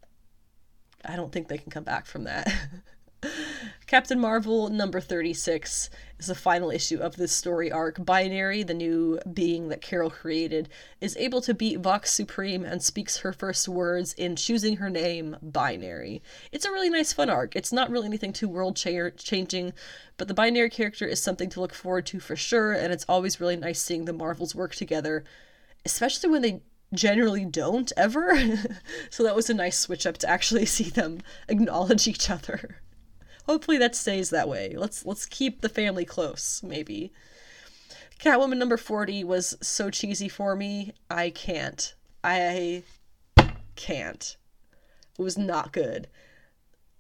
I 1.05 1.15
don't 1.15 1.31
think 1.31 1.47
they 1.47 1.59
can 1.59 1.71
come 1.71 1.85
back 1.85 2.05
from 2.05 2.25
that. 2.25 2.53
Captain 3.87 4.19
Marvel 4.19 4.69
number 4.69 5.01
36 5.01 5.91
is 6.19 6.27
the 6.27 6.35
final 6.35 6.71
issue 6.71 6.99
of 6.99 7.17
this 7.17 7.33
story 7.33 7.71
arc. 7.71 8.05
Binary, 8.05 8.63
the 8.63 8.75
new 8.75 9.19
being 9.33 9.69
that 9.69 9.81
Carol 9.81 10.11
created, 10.11 10.69
is 11.01 11.17
able 11.17 11.41
to 11.43 11.55
beat 11.55 11.81
Vox 11.81 12.13
Supreme 12.13 12.65
and 12.65 12.83
speaks 12.83 13.19
her 13.19 13.33
first 13.33 13.69
words 13.69 14.13
in 14.15 14.37
choosing 14.37 14.77
her 14.77 14.91
name, 14.91 15.37
Binary. 15.43 16.23
It's 16.51 16.65
a 16.65 16.73
really 16.73 16.91
nice 16.91 17.13
fun 17.13 17.31
arc. 17.31 17.55
It's 17.55 17.73
not 17.73 17.91
really 17.91 18.07
anything 18.07 18.33
too 18.33 18.49
world 18.49 18.77
changing, 18.77 19.73
but 20.17 20.29
the 20.29 20.35
Binary 20.35 20.71
character 20.71 21.07
is 21.07 21.23
something 21.23 21.51
to 21.51 21.61
look 21.61 21.75
forward 21.75 22.07
to 22.07 22.21
for 22.21 22.37
sure, 22.37 22.73
and 22.73 22.93
it's 22.93 23.07
always 23.09 23.41
really 23.41 23.57
nice 23.57 23.81
seeing 23.81 24.05
the 24.05 24.13
Marvels 24.13 24.55
work 24.55 24.75
together, 24.75 25.25
especially 25.85 26.31
when 26.31 26.43
they 26.43 26.63
generally 26.95 27.45
don't 27.45 27.93
ever. 27.97 28.39
so 29.11 29.23
that 29.23 29.37
was 29.37 29.49
a 29.51 29.55
nice 29.55 29.79
switch 29.79 30.07
up 30.07 30.19
to 30.19 30.29
actually 30.29 30.67
see 30.67 30.91
them 30.91 31.21
acknowledge 31.49 32.09
each 32.09 32.31
other. 32.31 32.83
Hopefully 33.47 33.79
that 33.79 33.97
stays 33.97 34.31
that 34.31 34.49
way. 34.49 34.75
Let's 34.77 35.05
let's 35.05 35.27
keep 35.27 35.61
the 35.61 35.69
family 35.69 36.05
close, 36.05 36.63
maybe. 36.63 37.13
Catwoman 38.19 38.59
number 38.59 38.77
40 38.77 39.25
was 39.25 39.57
so 39.61 39.91
cheesy 39.91 40.29
for 40.29 40.55
me. 40.55 40.93
I 41.11 41.31
can't. 41.31 41.95
I 42.23 42.85
can't. 43.75 44.37
It 45.19 45.23
was 45.23 45.37
not 45.37 45.73
good. 45.73 46.09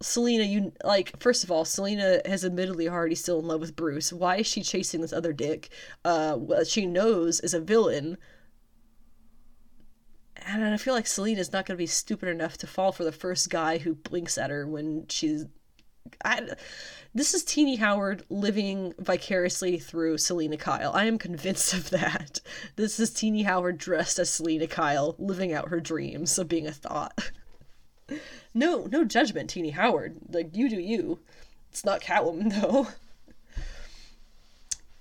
Selina, 0.02 0.42
you 0.42 0.72
like 0.84 1.18
first 1.20 1.44
of 1.44 1.50
all, 1.50 1.64
Selina 1.64 2.20
has 2.24 2.44
admittedly 2.44 2.88
already 2.88 3.14
still 3.14 3.38
in 3.38 3.46
love 3.46 3.60
with 3.60 3.76
Bruce. 3.76 4.12
Why 4.12 4.38
is 4.38 4.46
she 4.46 4.62
chasing 4.62 5.00
this 5.00 5.12
other 5.12 5.32
dick? 5.32 5.70
Uh, 6.04 6.34
what 6.34 6.66
she 6.66 6.86
knows 6.86 7.40
is 7.40 7.54
a 7.54 7.60
villain. 7.60 8.18
And 10.44 10.64
I 10.64 10.76
feel 10.76 10.94
like 10.94 11.06
Selina's 11.06 11.52
not 11.52 11.66
going 11.66 11.76
to 11.76 11.82
be 11.82 11.86
stupid 11.86 12.28
enough 12.28 12.58
to 12.58 12.66
fall 12.66 12.90
for 12.90 13.04
the 13.04 13.12
first 13.12 13.48
guy 13.48 13.78
who 13.78 13.94
blinks 13.94 14.36
at 14.36 14.50
her 14.50 14.66
when 14.66 15.06
she's. 15.08 15.46
I, 16.24 16.48
this 17.14 17.34
is 17.34 17.44
Tini 17.44 17.76
Howard 17.76 18.24
living 18.30 18.94
vicariously 18.98 19.78
through 19.78 20.18
Selina 20.18 20.56
Kyle. 20.56 20.92
I 20.94 21.04
am 21.04 21.18
convinced 21.18 21.74
of 21.74 21.90
that. 21.90 22.40
This 22.76 22.98
is 22.98 23.10
Tini 23.10 23.42
Howard 23.42 23.78
dressed 23.78 24.18
as 24.18 24.30
Selina 24.30 24.66
Kyle, 24.66 25.14
living 25.18 25.52
out 25.52 25.68
her 25.68 25.80
dreams 25.80 26.38
of 26.38 26.48
being 26.48 26.66
a 26.66 26.72
thought. 26.72 27.30
no, 28.54 28.86
no 28.90 29.04
judgment, 29.04 29.50
Tini 29.50 29.70
Howard. 29.70 30.16
Like 30.28 30.56
you 30.56 30.68
do 30.68 30.80
you. 30.80 31.18
It's 31.70 31.84
not 31.84 32.00
Catwoman 32.00 32.60
though. 32.60 32.88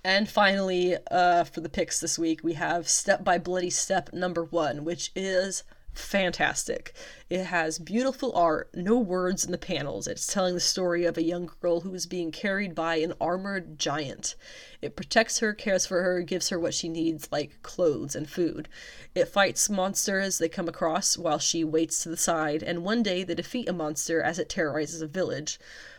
And 0.04 0.28
finally, 0.28 0.96
uh, 1.10 1.44
for 1.44 1.60
the 1.60 1.68
picks 1.68 2.00
this 2.00 2.18
week, 2.18 2.42
we 2.42 2.54
have 2.54 2.88
Step 2.88 3.22
by 3.22 3.38
Bloody 3.38 3.70
Step 3.70 4.12
number 4.12 4.42
one, 4.42 4.84
which 4.84 5.12
is 5.14 5.62
fantastic. 5.94 6.94
It 7.28 7.44
has 7.44 7.78
beautiful 7.78 8.32
art, 8.34 8.70
no 8.74 8.98
words 8.98 9.44
in 9.44 9.52
the 9.52 9.58
panels. 9.58 10.06
It's 10.06 10.26
telling 10.26 10.54
the 10.54 10.60
story 10.60 11.04
of 11.04 11.16
a 11.16 11.22
young 11.22 11.50
girl 11.60 11.80
who 11.80 11.94
is 11.94 12.06
being 12.06 12.30
carried 12.30 12.74
by 12.74 12.96
an 12.96 13.14
armored 13.20 13.78
giant. 13.78 14.34
It 14.80 14.96
protects 14.96 15.38
her, 15.38 15.52
cares 15.52 15.86
for 15.86 16.02
her, 16.02 16.22
gives 16.22 16.48
her 16.48 16.58
what 16.58 16.74
she 16.74 16.88
needs, 16.88 17.28
like 17.30 17.62
clothes 17.62 18.16
and 18.16 18.28
food. 18.28 18.68
It 19.14 19.28
fights 19.28 19.70
monsters 19.70 20.38
they 20.38 20.48
come 20.48 20.68
across 20.68 21.16
while 21.18 21.38
she 21.38 21.64
waits 21.64 22.02
to 22.02 22.08
the 22.08 22.16
side, 22.16 22.62
and 22.62 22.84
one 22.84 23.02
day 23.02 23.24
they 23.24 23.34
defeat 23.34 23.68
a 23.68 23.72
monster 23.72 24.22
as 24.22 24.38
it 24.38 24.48
terrorizes 24.48 25.02
a 25.02 25.06
village. 25.06 25.58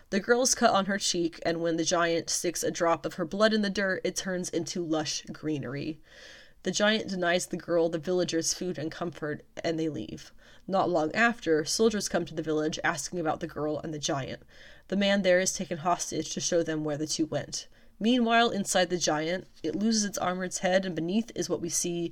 The 0.10 0.20
girl's 0.20 0.54
cut 0.54 0.70
on 0.72 0.86
her 0.86 1.00
cheek, 1.00 1.40
and 1.44 1.60
when 1.60 1.78
the 1.78 1.84
giant 1.84 2.30
sticks 2.30 2.64
a 2.64 2.70
drop 2.70 3.06
of 3.06 3.16
her 3.16 3.26
blood 3.26 3.52
in 3.52 3.64
the 3.64 3.70
dirt, 3.70 4.02
it 4.04 4.16
turns 4.16 4.50
into 4.50 4.86
lush 4.86 5.24
greenery. 5.32 6.00
The 6.64 6.72
giant 6.72 7.10
denies 7.10 7.46
the 7.46 7.58
girl 7.58 7.90
the 7.90 7.98
villagers 7.98 8.54
food 8.54 8.78
and 8.78 8.92
comfort, 8.92 9.44
and 9.64 9.80
they 9.80 9.90
leave. 9.90 10.32
Not 10.68 10.90
long 10.90 11.14
after, 11.14 11.66
soldiers 11.66 12.10
come 12.10 12.26
to 12.26 12.34
the 12.34 12.42
village 12.42 12.80
asking 12.84 13.20
about 13.20 13.40
the 13.40 13.48
girl 13.48 13.80
and 13.80 13.94
the 13.94 14.00
giant. 14.00 14.44
The 14.88 14.96
man 14.96 15.22
there 15.22 15.40
is 15.40 15.54
taken 15.54 15.80
hostage 15.80 16.34
to 16.34 16.40
show 16.40 16.64
them 16.64 16.84
where 16.84 16.98
the 16.98 17.08
two 17.08 17.26
went. 17.26 17.68
Meanwhile, 18.00 18.50
inside 18.50 18.90
the 18.90 18.98
giant, 18.98 19.48
it 19.62 19.76
loses 19.76 20.06
its 20.06 20.18
armored 20.18 20.58
head, 20.58 20.86
and 20.86 20.96
beneath 20.96 21.32
is 21.36 21.50
what 21.50 21.62
we 21.62 21.70
see 21.70 22.12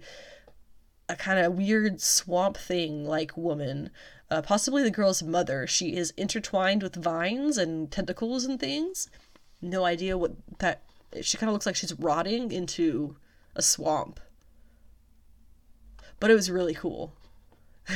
a 1.09 1.15
kind 1.15 1.39
of 1.39 1.57
weird 1.57 1.99
swamp 2.01 2.55
thing 2.55 3.05
like 3.05 3.35
woman 3.35 3.89
uh, 4.31 4.41
possibly 4.41 4.81
the 4.81 4.89
girl's 4.89 5.21
mother. 5.21 5.67
She 5.67 5.95
is 5.95 6.11
intertwined 6.11 6.81
with 6.81 6.95
vines 6.95 7.57
and 7.57 7.91
tentacles 7.91 8.45
and 8.45 8.57
things. 8.59 9.09
No 9.61 9.83
idea 9.83 10.17
what 10.17 10.31
that. 10.59 10.83
She 11.21 11.37
kind 11.37 11.49
of 11.49 11.53
looks 11.53 11.65
like 11.65 11.75
she's 11.75 11.93
rotting 11.99 12.51
into 12.51 13.17
a 13.55 13.61
swamp. 13.61 14.21
But 16.21 16.29
it 16.29 16.35
was 16.35 16.51
really 16.51 16.75
cool. 16.75 17.13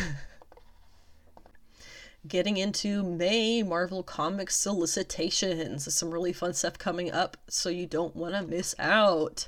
Getting 2.27 2.57
into 2.57 3.03
May 3.03 3.61
Marvel 3.61 4.01
Comics 4.01 4.55
solicitations. 4.55 5.93
Some 5.93 6.09
really 6.09 6.33
fun 6.33 6.55
stuff 6.55 6.79
coming 6.79 7.11
up, 7.11 7.37
so 7.47 7.69
you 7.69 7.85
don't 7.85 8.15
want 8.15 8.33
to 8.33 8.41
miss 8.41 8.73
out. 8.79 9.47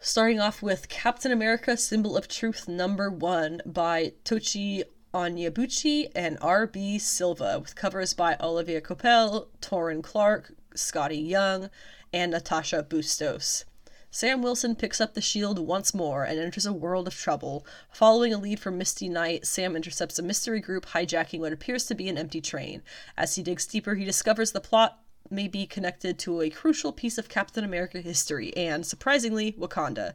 Starting 0.00 0.40
off 0.40 0.62
with 0.62 0.88
Captain 0.88 1.30
America 1.30 1.76
Symbol 1.76 2.16
of 2.16 2.26
Truth 2.26 2.68
number 2.68 3.10
one 3.10 3.60
by 3.66 4.14
Tochi 4.24 4.84
Onyebuchi 5.12 6.10
and 6.14 6.38
R.B. 6.40 6.98
Silva, 7.00 7.58
with 7.60 7.76
covers 7.76 8.14
by 8.14 8.34
Olivier 8.40 8.80
Coipel, 8.80 9.48
Taurin 9.60 10.02
Clarke, 10.02 10.52
Skottie 10.74 11.28
Young, 11.28 11.68
and 12.14 12.32
Natasha 12.32 12.82
Bustos. 12.82 13.66
Sam 14.14 14.42
Wilson 14.42 14.76
picks 14.76 15.00
up 15.00 15.14
the 15.14 15.22
shield 15.22 15.58
once 15.58 15.94
more 15.94 16.22
and 16.22 16.38
enters 16.38 16.66
a 16.66 16.72
world 16.72 17.06
of 17.06 17.14
trouble. 17.14 17.64
Following 17.90 18.34
a 18.34 18.38
lead 18.38 18.60
from 18.60 18.76
Misty 18.76 19.08
Knight, 19.08 19.46
Sam 19.46 19.74
intercepts 19.74 20.18
a 20.18 20.22
mystery 20.22 20.60
group 20.60 20.84
hijacking 20.84 21.40
what 21.40 21.54
appears 21.54 21.86
to 21.86 21.94
be 21.94 22.10
an 22.10 22.18
empty 22.18 22.42
train. 22.42 22.82
As 23.16 23.36
he 23.36 23.42
digs 23.42 23.66
deeper, 23.66 23.94
he 23.94 24.04
discovers 24.04 24.52
the 24.52 24.60
plot 24.60 24.98
may 25.30 25.48
be 25.48 25.64
connected 25.64 26.18
to 26.18 26.42
a 26.42 26.50
crucial 26.50 26.92
piece 26.92 27.16
of 27.16 27.30
Captain 27.30 27.64
America 27.64 28.02
history 28.02 28.54
and, 28.54 28.84
surprisingly, 28.84 29.52
Wakanda. 29.52 30.12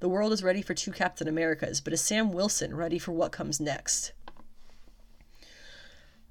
The 0.00 0.08
world 0.08 0.32
is 0.32 0.42
ready 0.42 0.62
for 0.62 0.72
two 0.72 0.90
Captain 0.90 1.28
Americas, 1.28 1.82
but 1.82 1.92
is 1.92 2.00
Sam 2.00 2.32
Wilson 2.32 2.74
ready 2.74 2.98
for 2.98 3.12
what 3.12 3.30
comes 3.30 3.60
next? 3.60 4.12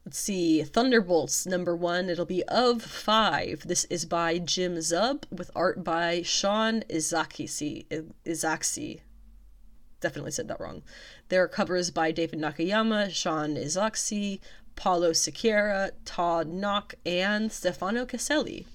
Let's 0.06 0.20
see, 0.20 0.64
Thunderbolts 0.64 1.46
number 1.46 1.78
one. 1.78 2.10
It'll 2.10 2.26
be 2.26 2.44
of 2.44 2.82
five. 2.82 3.64
This 3.66 3.86
is 3.86 4.04
by 4.04 4.38
Jim 4.38 4.76
Zub 4.76 5.24
with 5.32 5.50
art 5.56 5.82
by 5.82 6.22
Sean 6.24 6.84
Izaakse. 6.90 7.86
Izaakse. 8.26 9.00
Definitely 10.02 10.32
said 10.32 10.50
that 10.50 10.60
wrong. 10.60 10.84
There 11.30 11.42
are 11.42 11.48
covers 11.48 11.90
by 11.90 12.12
David 12.12 12.40
Nakayama, 12.40 13.12
Sean 13.12 13.56
Izaakse, 13.56 14.42
Paulo 14.76 15.12
Siqueira, 15.12 15.92
Todd 16.04 16.52
Nauck, 16.52 16.96
and 17.06 17.50
Stefano 17.50 18.06
Caselli. 18.06 18.66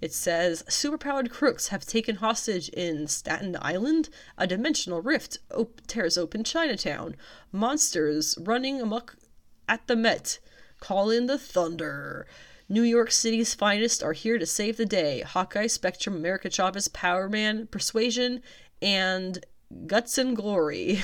It 0.00 0.12
says 0.12 0.64
superpowered 0.64 1.30
crooks 1.30 1.68
have 1.68 1.86
taken 1.86 2.16
hostage 2.16 2.70
in 2.70 3.06
Staten 3.06 3.56
Island. 3.62 4.08
A 4.36 4.48
dimensional 4.48 5.00
rift 5.00 5.38
op- 5.54 5.80
tears 5.86 6.18
open 6.18 6.42
Chinatown. 6.42 7.14
Monsters 7.52 8.36
running 8.40 8.80
amok 8.80 9.14
at 9.70 9.86
the 9.86 9.94
Met. 9.94 10.40
Call 10.80 11.10
in 11.10 11.26
the 11.26 11.38
thunder. 11.38 12.26
New 12.68 12.82
York 12.82 13.12
City's 13.12 13.54
finest 13.54 14.02
are 14.02 14.12
here 14.12 14.36
to 14.36 14.44
save 14.44 14.76
the 14.76 14.84
day. 14.84 15.20
Hawkeye, 15.20 15.68
Spectrum, 15.68 16.16
America 16.16 16.50
Chavez, 16.50 16.88
Power 16.88 17.28
Man, 17.28 17.68
Persuasion, 17.68 18.42
and 18.82 19.46
Guts 19.86 20.18
and 20.18 20.36
Glory. 20.36 21.00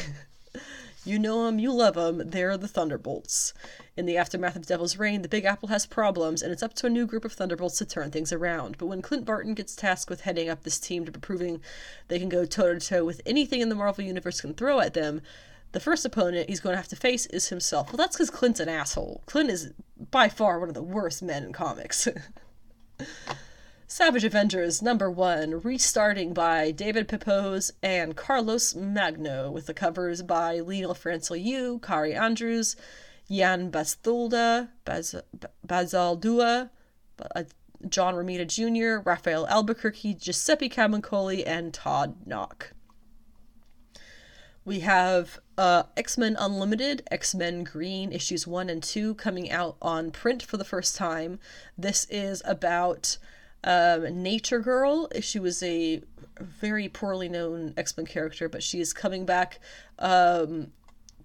you 1.04 1.18
know 1.18 1.46
them, 1.46 1.60
you 1.60 1.72
love 1.72 1.94
them. 1.94 2.30
They're 2.30 2.56
the 2.56 2.66
Thunderbolts. 2.66 3.54
In 3.96 4.04
the 4.04 4.16
aftermath 4.16 4.56
of 4.56 4.66
Devil's 4.66 4.96
Reign, 4.96 5.22
the 5.22 5.28
Big 5.28 5.44
Apple 5.44 5.68
has 5.68 5.86
problems, 5.86 6.42
and 6.42 6.50
it's 6.50 6.62
up 6.62 6.74
to 6.74 6.86
a 6.86 6.90
new 6.90 7.06
group 7.06 7.24
of 7.24 7.32
Thunderbolts 7.32 7.78
to 7.78 7.84
turn 7.84 8.10
things 8.10 8.32
around. 8.32 8.78
But 8.78 8.86
when 8.86 9.00
Clint 9.00 9.24
Barton 9.24 9.54
gets 9.54 9.76
tasked 9.76 10.10
with 10.10 10.22
heading 10.22 10.48
up 10.48 10.64
this 10.64 10.80
team 10.80 11.04
to 11.04 11.12
be 11.12 11.20
proving 11.20 11.60
they 12.08 12.18
can 12.18 12.28
go 12.28 12.44
toe 12.44 12.74
to 12.74 12.80
toe 12.80 13.04
with 13.04 13.20
anything 13.24 13.60
in 13.60 13.68
the 13.68 13.76
Marvel 13.76 14.04
Universe 14.04 14.40
can 14.40 14.54
throw 14.54 14.80
at 14.80 14.94
them, 14.94 15.22
the 15.72 15.80
first 15.80 16.04
opponent 16.04 16.48
he's 16.48 16.60
going 16.60 16.72
to 16.72 16.78
have 16.78 16.88
to 16.88 16.96
face 16.96 17.26
is 17.26 17.48
himself. 17.48 17.88
Well, 17.88 17.98
that's 17.98 18.16
because 18.16 18.30
Clint's 18.30 18.60
an 18.60 18.68
asshole. 18.68 19.22
Clint 19.26 19.50
is 19.50 19.72
by 20.10 20.28
far 20.28 20.58
one 20.58 20.68
of 20.68 20.74
the 20.74 20.82
worst 20.82 21.22
men 21.22 21.44
in 21.44 21.52
comics. 21.52 22.08
Savage 23.88 24.24
Avengers 24.24 24.82
number 24.82 25.08
one, 25.10 25.60
restarting 25.60 26.34
by 26.34 26.72
David 26.72 27.06
Pepose 27.06 27.72
and 27.82 28.16
Carlos 28.16 28.74
Magno, 28.74 29.50
with 29.50 29.66
the 29.66 29.74
covers 29.74 30.22
by 30.22 30.58
Leinil 30.58 30.96
Francis 30.96 31.30
Kaare 31.30 32.18
Andrews, 32.18 32.74
Yan 33.28 33.70
Bastolda, 33.70 34.70
Baz- 34.84 35.22
Bazaldua, 35.66 36.70
uh, 37.34 37.44
John 37.88 38.14
Romita 38.14 38.46
Jr., 38.46 39.08
Rafael 39.08 39.46
Albuquerque, 39.46 40.14
Giuseppe 40.14 40.68
Camuncoli, 40.68 41.44
and 41.46 41.72
Todd 41.72 42.26
Nauck. 42.26 42.72
We 44.66 44.80
have 44.80 45.38
uh, 45.56 45.84
X 45.96 46.18
Men 46.18 46.36
Unlimited, 46.36 47.04
X 47.08 47.36
Men 47.36 47.62
Green, 47.62 48.10
issues 48.10 48.48
one 48.48 48.68
and 48.68 48.82
two 48.82 49.14
coming 49.14 49.48
out 49.48 49.76
on 49.80 50.10
print 50.10 50.42
for 50.42 50.56
the 50.56 50.64
first 50.64 50.96
time. 50.96 51.38
This 51.78 52.04
is 52.10 52.42
about 52.44 53.16
um, 53.62 54.24
Nature 54.24 54.58
Girl. 54.58 55.08
She 55.20 55.38
was 55.38 55.62
a 55.62 56.02
very 56.40 56.88
poorly 56.88 57.28
known 57.28 57.74
X 57.76 57.96
Men 57.96 58.06
character, 58.06 58.48
but 58.48 58.64
she 58.64 58.80
is 58.80 58.92
coming 58.92 59.24
back 59.24 59.60
um, 60.00 60.72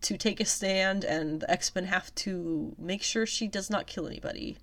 to 0.02 0.18
take 0.18 0.40
a 0.40 0.46
stand, 0.46 1.04
and 1.04 1.40
the 1.40 1.50
X 1.50 1.74
Men 1.74 1.86
have 1.86 2.14
to 2.16 2.76
make 2.78 3.02
sure 3.02 3.26
she 3.26 3.48
does 3.48 3.72
not 3.72 3.88
kill 3.88 4.06
anybody. 4.06 4.60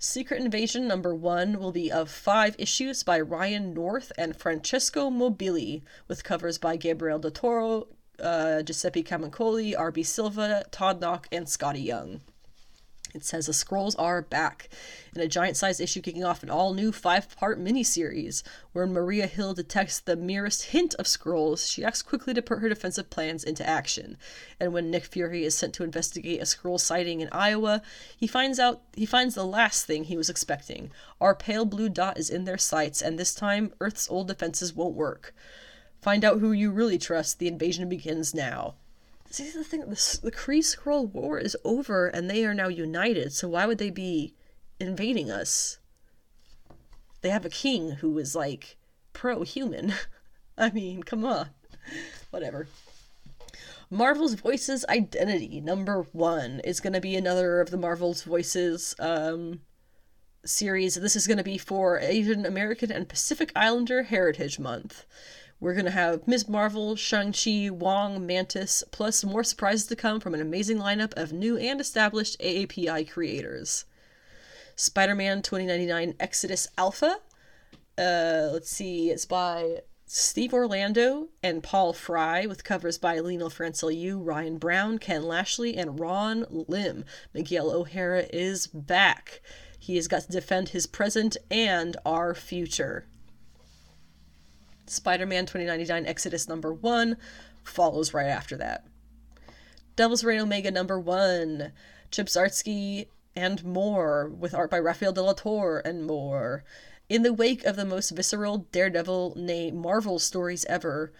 Secret 0.00 0.40
Invasion 0.40 0.86
number 0.86 1.12
one 1.12 1.58
will 1.58 1.72
be 1.72 1.90
of 1.90 2.08
five 2.08 2.54
issues 2.56 3.02
by 3.02 3.18
Ryan 3.18 3.74
North 3.74 4.12
and 4.16 4.36
Francesco 4.36 5.10
Mobili, 5.10 5.82
with 6.06 6.22
covers 6.22 6.56
by 6.56 6.76
Gabriel 6.76 7.18
de 7.18 7.32
Toro, 7.32 7.88
uh, 8.20 8.62
Giuseppe 8.62 9.02
Camuncoli, 9.02 9.76
R.B. 9.76 10.04
Silva, 10.04 10.64
Todd 10.70 11.00
Nauck, 11.00 11.26
and 11.32 11.46
Skottie 11.46 11.84
Young. 11.84 12.20
It 13.18 13.24
says 13.24 13.46
the 13.46 13.52
Skrulls 13.52 13.96
are 13.98 14.22
back 14.22 14.68
in 15.14 15.20
a 15.20 15.26
giant 15.26 15.56
sized 15.56 15.80
issue 15.80 16.00
kicking 16.00 16.24
off 16.24 16.44
an 16.44 16.50
all 16.50 16.72
new 16.72 16.92
five 16.92 17.36
part 17.36 17.58
miniseries. 17.58 18.44
Where 18.72 18.86
Maria 18.86 19.26
Hill 19.26 19.54
detects 19.54 19.98
the 19.98 20.14
merest 20.14 20.66
hint 20.66 20.94
of 20.94 21.06
Skrulls, 21.06 21.68
she 21.68 21.84
acts 21.84 22.00
quickly 22.00 22.32
to 22.34 22.42
put 22.42 22.60
her 22.60 22.68
defensive 22.68 23.10
plans 23.10 23.42
into 23.42 23.68
action. 23.68 24.16
And 24.60 24.72
when 24.72 24.90
Nick 24.90 25.04
Fury 25.04 25.44
is 25.44 25.56
sent 25.56 25.74
to 25.74 25.84
investigate 25.84 26.40
a 26.40 26.44
Skrull 26.44 26.78
sighting 26.78 27.20
in 27.20 27.28
Iowa, 27.32 27.82
he 28.16 28.28
finds 28.28 28.60
out 28.60 28.82
he 28.94 29.04
finds 29.04 29.34
the 29.34 29.44
last 29.44 29.84
thing 29.84 30.04
he 30.04 30.16
was 30.16 30.30
expecting. 30.30 30.90
Our 31.20 31.34
pale 31.34 31.64
blue 31.64 31.88
dot 31.88 32.18
is 32.18 32.30
in 32.30 32.44
their 32.44 32.56
sights, 32.56 33.02
and 33.02 33.18
this 33.18 33.34
time 33.34 33.72
Earth's 33.80 34.08
old 34.08 34.28
defenses 34.28 34.72
won't 34.72 34.94
work. 34.94 35.34
Find 36.00 36.24
out 36.24 36.38
who 36.38 36.52
you 36.52 36.70
really 36.70 36.98
trust. 36.98 37.40
The 37.40 37.48
invasion 37.48 37.88
begins 37.88 38.32
now. 38.32 38.76
See 39.30 39.50
the 39.50 39.62
thing, 39.62 39.80
the, 39.80 40.18
the 40.22 40.32
Kree 40.32 40.60
Skrull 40.60 41.12
War 41.12 41.38
is 41.38 41.56
over, 41.64 42.08
and 42.08 42.30
they 42.30 42.44
are 42.46 42.54
now 42.54 42.68
united. 42.68 43.32
So 43.32 43.48
why 43.48 43.66
would 43.66 43.78
they 43.78 43.90
be 43.90 44.34
invading 44.80 45.30
us? 45.30 45.78
They 47.20 47.28
have 47.30 47.44
a 47.44 47.50
king 47.50 47.92
who 47.92 48.18
is 48.18 48.34
like 48.34 48.76
pro-human. 49.12 49.92
I 50.58 50.70
mean, 50.70 51.02
come 51.02 51.24
on, 51.24 51.50
whatever. 52.30 52.68
Marvel's 53.90 54.34
Voices 54.34 54.84
Identity 54.88 55.60
number 55.60 56.02
one 56.12 56.60
is 56.64 56.80
going 56.80 56.92
to 56.92 57.00
be 57.00 57.16
another 57.16 57.60
of 57.60 57.70
the 57.70 57.78
Marvel's 57.78 58.22
Voices 58.22 58.94
um, 58.98 59.60
series. 60.44 60.94
This 60.94 61.16
is 61.16 61.26
going 61.26 61.38
to 61.38 61.44
be 61.44 61.58
for 61.58 61.98
Asian 61.98 62.44
American 62.44 62.92
and 62.92 63.08
Pacific 63.08 63.50
Islander 63.56 64.04
Heritage 64.04 64.58
Month. 64.58 65.06
We're 65.60 65.74
going 65.74 65.86
to 65.86 65.90
have 65.90 66.28
Ms. 66.28 66.48
Marvel, 66.48 66.94
Shang-Chi, 66.94 67.70
Wong, 67.70 68.24
Mantis, 68.24 68.84
plus 68.92 69.24
more 69.24 69.42
surprises 69.42 69.86
to 69.88 69.96
come 69.96 70.20
from 70.20 70.32
an 70.32 70.40
amazing 70.40 70.78
lineup 70.78 71.12
of 71.16 71.32
new 71.32 71.56
and 71.56 71.80
established 71.80 72.38
AAPI 72.40 73.10
creators. 73.10 73.84
Spider 74.76 75.16
Man 75.16 75.42
2099 75.42 76.14
Exodus 76.20 76.68
Alpha. 76.78 77.18
Uh, 77.98 78.50
let's 78.52 78.70
see, 78.70 79.10
it's 79.10 79.26
by 79.26 79.80
Steve 80.06 80.54
Orlando 80.54 81.28
and 81.42 81.60
Paul 81.60 81.92
Fry, 81.92 82.46
with 82.46 82.62
covers 82.62 82.96
by 82.96 83.18
Leinil 83.18 83.50
Francis 83.50 83.94
Yu, 83.94 84.20
Ryan 84.20 84.58
Brown, 84.58 84.98
Ken 84.98 85.24
Lashley, 85.24 85.76
and 85.76 85.98
Ron 85.98 86.46
Lim. 86.48 87.04
Miguel 87.34 87.72
O'Hara 87.72 88.26
is 88.32 88.68
back. 88.68 89.42
He 89.76 89.96
has 89.96 90.06
got 90.06 90.22
to 90.22 90.30
defend 90.30 90.68
his 90.68 90.86
present 90.86 91.36
and 91.50 91.96
our 92.06 92.32
future. 92.32 93.06
Spider 94.90 95.26
Man 95.26 95.46
2099 95.46 96.06
Exodus 96.06 96.48
number 96.48 96.72
one 96.72 97.16
follows 97.64 98.14
right 98.14 98.28
after 98.28 98.56
that. 98.56 98.86
Devil's 99.96 100.24
Reign 100.24 100.40
Omega 100.40 100.70
number 100.70 100.98
one, 100.98 101.72
Chip 102.10 102.28
Zdarsky 102.28 103.08
and 103.34 103.64
more, 103.64 104.28
with 104.28 104.54
art 104.54 104.70
by 104.70 104.78
Raphael 104.78 105.12
de 105.12 105.22
la 105.22 105.34
and 105.84 106.06
more. 106.06 106.64
In 107.08 107.22
the 107.22 107.32
wake 107.32 107.64
of 107.64 107.76
the 107.76 107.84
most 107.84 108.10
visceral 108.10 108.66
Daredevil, 108.70 109.34
nay, 109.36 109.70
Marvel 109.70 110.18
stories 110.18 110.64
ever, 110.66 111.12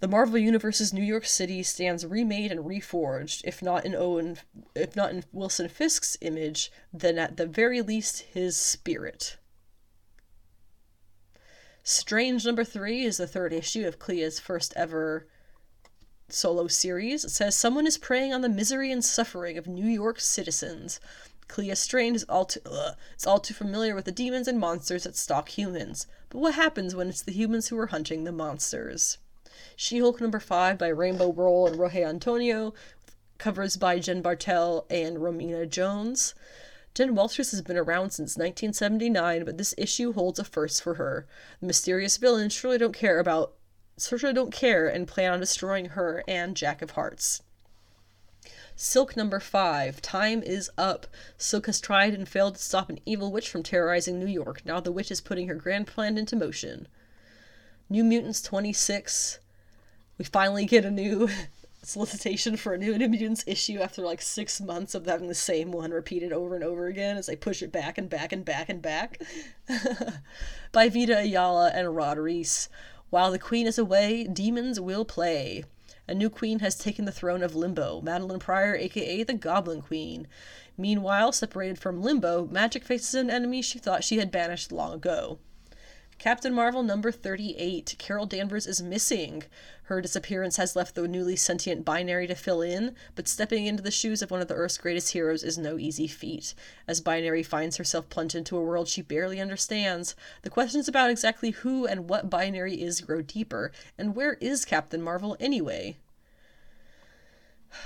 the 0.00 0.06
Marvel 0.06 0.38
Universe's 0.38 0.92
New 0.92 1.02
York 1.02 1.26
City 1.26 1.62
stands 1.64 2.06
remade 2.06 2.52
and 2.52 2.60
reforged, 2.60 3.40
if 3.44 3.60
not 3.60 3.84
in 3.84 3.96
Owen, 3.96 4.38
if 4.76 4.94
not 4.94 5.10
in 5.10 5.24
Wilson 5.32 5.68
Fisk's 5.68 6.16
image, 6.20 6.70
then 6.92 7.18
at 7.18 7.36
the 7.36 7.46
very 7.46 7.82
least 7.82 8.20
his 8.20 8.56
spirit. 8.56 9.38
Strange 11.90 12.44
number 12.44 12.64
three 12.64 13.04
is 13.04 13.16
the 13.16 13.26
third 13.26 13.50
issue 13.50 13.86
of 13.86 13.98
Clea's 13.98 14.38
first 14.38 14.74
ever 14.76 15.26
solo 16.28 16.66
series. 16.66 17.24
It 17.24 17.30
says 17.30 17.56
someone 17.56 17.86
is 17.86 17.96
preying 17.96 18.34
on 18.34 18.42
the 18.42 18.48
misery 18.50 18.92
and 18.92 19.02
suffering 19.02 19.56
of 19.56 19.66
New 19.66 19.86
York 19.86 20.20
citizens. 20.20 21.00
Clea 21.48 21.74
Strange 21.74 22.16
is 22.16 22.24
all 22.24 22.44
too 22.44 22.60
ugh, 22.66 22.94
is 23.16 23.26
all 23.26 23.38
too 23.38 23.54
familiar 23.54 23.94
with 23.94 24.04
the 24.04 24.12
demons 24.12 24.46
and 24.46 24.60
monsters 24.60 25.04
that 25.04 25.16
stalk 25.16 25.48
humans. 25.48 26.06
But 26.28 26.40
what 26.40 26.56
happens 26.56 26.94
when 26.94 27.08
it's 27.08 27.22
the 27.22 27.32
humans 27.32 27.68
who 27.68 27.78
are 27.78 27.86
hunting 27.86 28.24
the 28.24 28.32
monsters? 28.32 29.16
She-Hulk 29.74 30.20
number 30.20 30.40
five 30.40 30.76
by 30.76 30.88
Rainbow 30.88 31.32
Rowell 31.32 31.68
and 31.68 31.76
Jorge 31.76 32.04
Antonio, 32.04 32.74
covers 33.38 33.78
by 33.78 33.98
Jen 33.98 34.20
Bartel 34.20 34.84
and 34.90 35.16
Romina 35.16 35.66
Jones. 35.66 36.34
Jen 36.98 37.14
Walters 37.14 37.52
has 37.52 37.62
been 37.62 37.76
around 37.76 38.10
since 38.10 38.36
1979, 38.36 39.44
but 39.44 39.56
this 39.56 39.72
issue 39.78 40.14
holds 40.14 40.40
a 40.40 40.44
first 40.44 40.82
for 40.82 40.94
her. 40.94 41.28
The 41.60 41.68
mysterious 41.68 42.16
villains 42.16 42.52
surely 42.52 42.76
don't 42.76 42.92
care 42.92 43.20
about 43.20 43.54
surely 43.96 44.32
don't 44.32 44.52
care 44.52 44.88
and 44.88 45.06
plan 45.06 45.34
on 45.34 45.38
destroying 45.38 45.90
her 45.90 46.24
and 46.26 46.56
Jack 46.56 46.82
of 46.82 46.90
Hearts. 46.90 47.44
Silk 48.74 49.16
number 49.16 49.38
five. 49.38 50.02
Time 50.02 50.42
is 50.42 50.72
up. 50.76 51.06
Silk 51.36 51.66
has 51.66 51.80
tried 51.80 52.14
and 52.14 52.28
failed 52.28 52.56
to 52.56 52.60
stop 52.60 52.90
an 52.90 52.98
evil 53.06 53.30
witch 53.30 53.48
from 53.48 53.62
terrorizing 53.62 54.18
New 54.18 54.26
York. 54.26 54.62
Now 54.66 54.80
the 54.80 54.90
witch 54.90 55.12
is 55.12 55.20
putting 55.20 55.46
her 55.46 55.54
grand 55.54 55.86
plan 55.86 56.18
into 56.18 56.34
motion. 56.34 56.88
New 57.88 58.02
Mutants 58.02 58.42
26. 58.42 59.38
We 60.18 60.24
finally 60.24 60.66
get 60.66 60.84
a 60.84 60.90
new 60.90 61.28
solicitation 61.88 62.56
for 62.56 62.74
a 62.74 62.78
new 62.78 62.96
Mutants 62.98 63.44
issue 63.46 63.80
after 63.80 64.02
like 64.02 64.20
six 64.20 64.60
months 64.60 64.94
of 64.94 65.06
having 65.06 65.28
the 65.28 65.34
same 65.34 65.72
one 65.72 65.90
repeated 65.90 66.32
over 66.32 66.54
and 66.54 66.62
over 66.62 66.86
again 66.86 67.16
as 67.16 67.26
they 67.26 67.36
push 67.36 67.62
it 67.62 67.72
back 67.72 67.96
and 67.96 68.10
back 68.10 68.30
and 68.30 68.44
back 68.44 68.68
and 68.68 68.82
back. 68.82 69.20
By 70.72 70.90
Vita 70.90 71.18
Ayala 71.18 71.70
and 71.70 71.96
Rod 71.96 72.18
Reis. 72.18 72.68
While 73.08 73.32
the 73.32 73.38
queen 73.38 73.66
is 73.66 73.78
away, 73.78 74.24
demons 74.24 74.78
will 74.78 75.06
play. 75.06 75.64
A 76.06 76.14
new 76.14 76.28
queen 76.28 76.58
has 76.58 76.76
taken 76.76 77.06
the 77.06 77.12
throne 77.12 77.42
of 77.42 77.54
Limbo, 77.54 78.02
Madelyne 78.02 78.40
Pryor, 78.40 78.74
aka 78.74 79.22
the 79.22 79.34
Goblin 79.34 79.80
Queen. 79.80 80.26
Meanwhile, 80.76 81.32
separated 81.32 81.78
from 81.78 82.02
Limbo, 82.02 82.46
Magik 82.46 82.84
faces 82.84 83.14
an 83.14 83.30
enemy 83.30 83.62
she 83.62 83.78
thought 83.78 84.04
she 84.04 84.18
had 84.18 84.30
banished 84.30 84.72
long 84.72 84.92
ago. 84.92 85.38
Captain 86.18 86.52
Marvel 86.52 86.82
number 86.82 87.12
38. 87.12 87.94
Carol 87.96 88.26
Danvers 88.26 88.66
is 88.66 88.82
missing. 88.82 89.44
Her 89.84 90.00
disappearance 90.00 90.56
has 90.56 90.74
left 90.74 90.96
the 90.96 91.06
newly 91.06 91.36
sentient 91.36 91.84
binary 91.84 92.26
to 92.26 92.34
fill 92.34 92.60
in, 92.60 92.96
but 93.14 93.28
stepping 93.28 93.66
into 93.66 93.84
the 93.84 93.92
shoes 93.92 94.20
of 94.20 94.32
one 94.32 94.40
of 94.40 94.48
the 94.48 94.54
Earth's 94.54 94.78
greatest 94.78 95.12
heroes 95.12 95.44
is 95.44 95.56
no 95.56 95.78
easy 95.78 96.08
feat. 96.08 96.54
As 96.88 97.00
Binary 97.00 97.44
finds 97.44 97.76
herself 97.76 98.08
plunged 98.08 98.34
into 98.34 98.56
a 98.56 98.62
world 98.62 98.88
she 98.88 99.00
barely 99.00 99.40
understands, 99.40 100.16
the 100.42 100.50
questions 100.50 100.88
about 100.88 101.08
exactly 101.08 101.52
who 101.52 101.86
and 101.86 102.08
what 102.08 102.28
Binary 102.28 102.82
is 102.82 103.00
grow 103.00 103.22
deeper, 103.22 103.70
and 103.96 104.16
where 104.16 104.34
is 104.40 104.64
Captain 104.64 105.00
Marvel 105.00 105.36
anyway? 105.38 105.98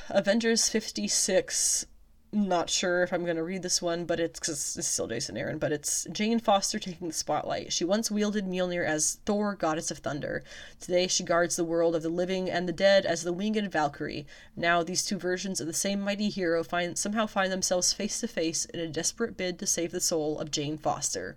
Avengers 0.09 0.71
56 0.71 1.85
not 2.33 2.71
sure 2.71 3.03
if 3.03 3.13
I'm 3.13 3.25
going 3.25 3.37
to 3.37 3.43
read 3.43 3.63
this 3.63 3.83
one, 3.83 4.07
but 4.07 4.19
it's 4.19 4.49
it's 4.49 4.89
still 4.89 5.07
Jason 5.07 5.37
Aaron, 5.37 5.59
but 5.59 5.71
it's 5.71 6.07
Jane 6.11 6.41
Foster 6.41 6.79
taking 6.79 7.09
the 7.09 7.15
spotlight. 7.15 7.73
She 7.73 7.85
once 7.85 8.11
wielded 8.11 8.47
Mjolnir 8.47 8.87
as 8.87 9.19
Thor, 9.27 9.55
goddess 9.55 9.91
of 9.91 9.99
thunder. 9.99 10.43
Today 10.81 11.07
she 11.07 11.25
guards 11.25 11.57
the 11.57 11.65
world 11.65 11.95
of 11.95 12.03
the 12.03 12.09
living 12.09 12.49
and 12.49 12.67
the 12.67 12.73
dead 12.73 13.05
as 13.05 13.23
the 13.23 13.35
winged 13.35 13.71
Valkyrie. 13.71 14.27
Now 14.57 14.83
these 14.83 15.05
two 15.05 15.19
versions 15.19 15.61
of 15.61 15.67
the 15.67 15.75
same 15.75 16.01
mighty 16.01 16.31
hero 16.31 16.65
find 16.65 16.97
somehow 16.97 17.27
find 17.27 17.53
themselves 17.53 17.93
face 17.93 18.19
to 18.21 18.29
face 18.29 18.65
in 18.65 18.81
a 18.81 18.89
desperate 18.89 19.37
bid 19.37 19.59
to 19.59 19.67
save 19.67 19.93
the 19.93 20.01
soul 20.01 20.39
of 20.41 20.51
Jane 20.51 20.79
Foster. 20.79 21.37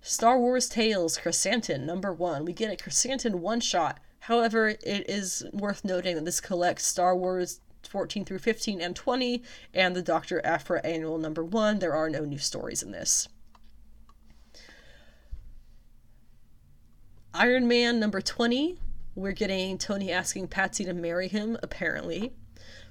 Star 0.00 0.38
Wars 0.38 0.68
Tales 0.68 1.18
Chrysanthemum 1.18 1.84
number 1.84 2.12
one. 2.12 2.46
We 2.46 2.54
get 2.54 2.72
a 2.72 2.76
Chrysanthemum 2.76 3.42
one 3.42 3.60
shot. 3.60 4.00
However, 4.20 4.68
it 4.68 4.80
is 5.08 5.44
worth 5.52 5.84
noting 5.84 6.16
that 6.16 6.24
this 6.24 6.40
collects 6.40 6.86
Star 6.86 7.14
Wars 7.14 7.60
14 7.86 8.24
through 8.24 8.38
15 8.38 8.80
and 8.80 8.94
20, 8.96 9.42
and 9.72 9.94
the 9.94 10.02
Dr. 10.02 10.44
Aphra 10.44 10.80
Annual 10.84 11.18
number 11.18 11.44
1. 11.44 11.78
There 11.78 11.94
are 11.94 12.10
no 12.10 12.24
new 12.24 12.38
stories 12.38 12.82
in 12.82 12.90
this. 12.90 13.28
Iron 17.34 17.68
Man 17.68 18.00
number 18.00 18.20
20. 18.20 18.78
We're 19.14 19.32
getting 19.32 19.78
Tony 19.78 20.10
asking 20.10 20.48
Patsy 20.48 20.84
to 20.84 20.92
marry 20.92 21.28
him, 21.28 21.58
apparently. 21.62 22.32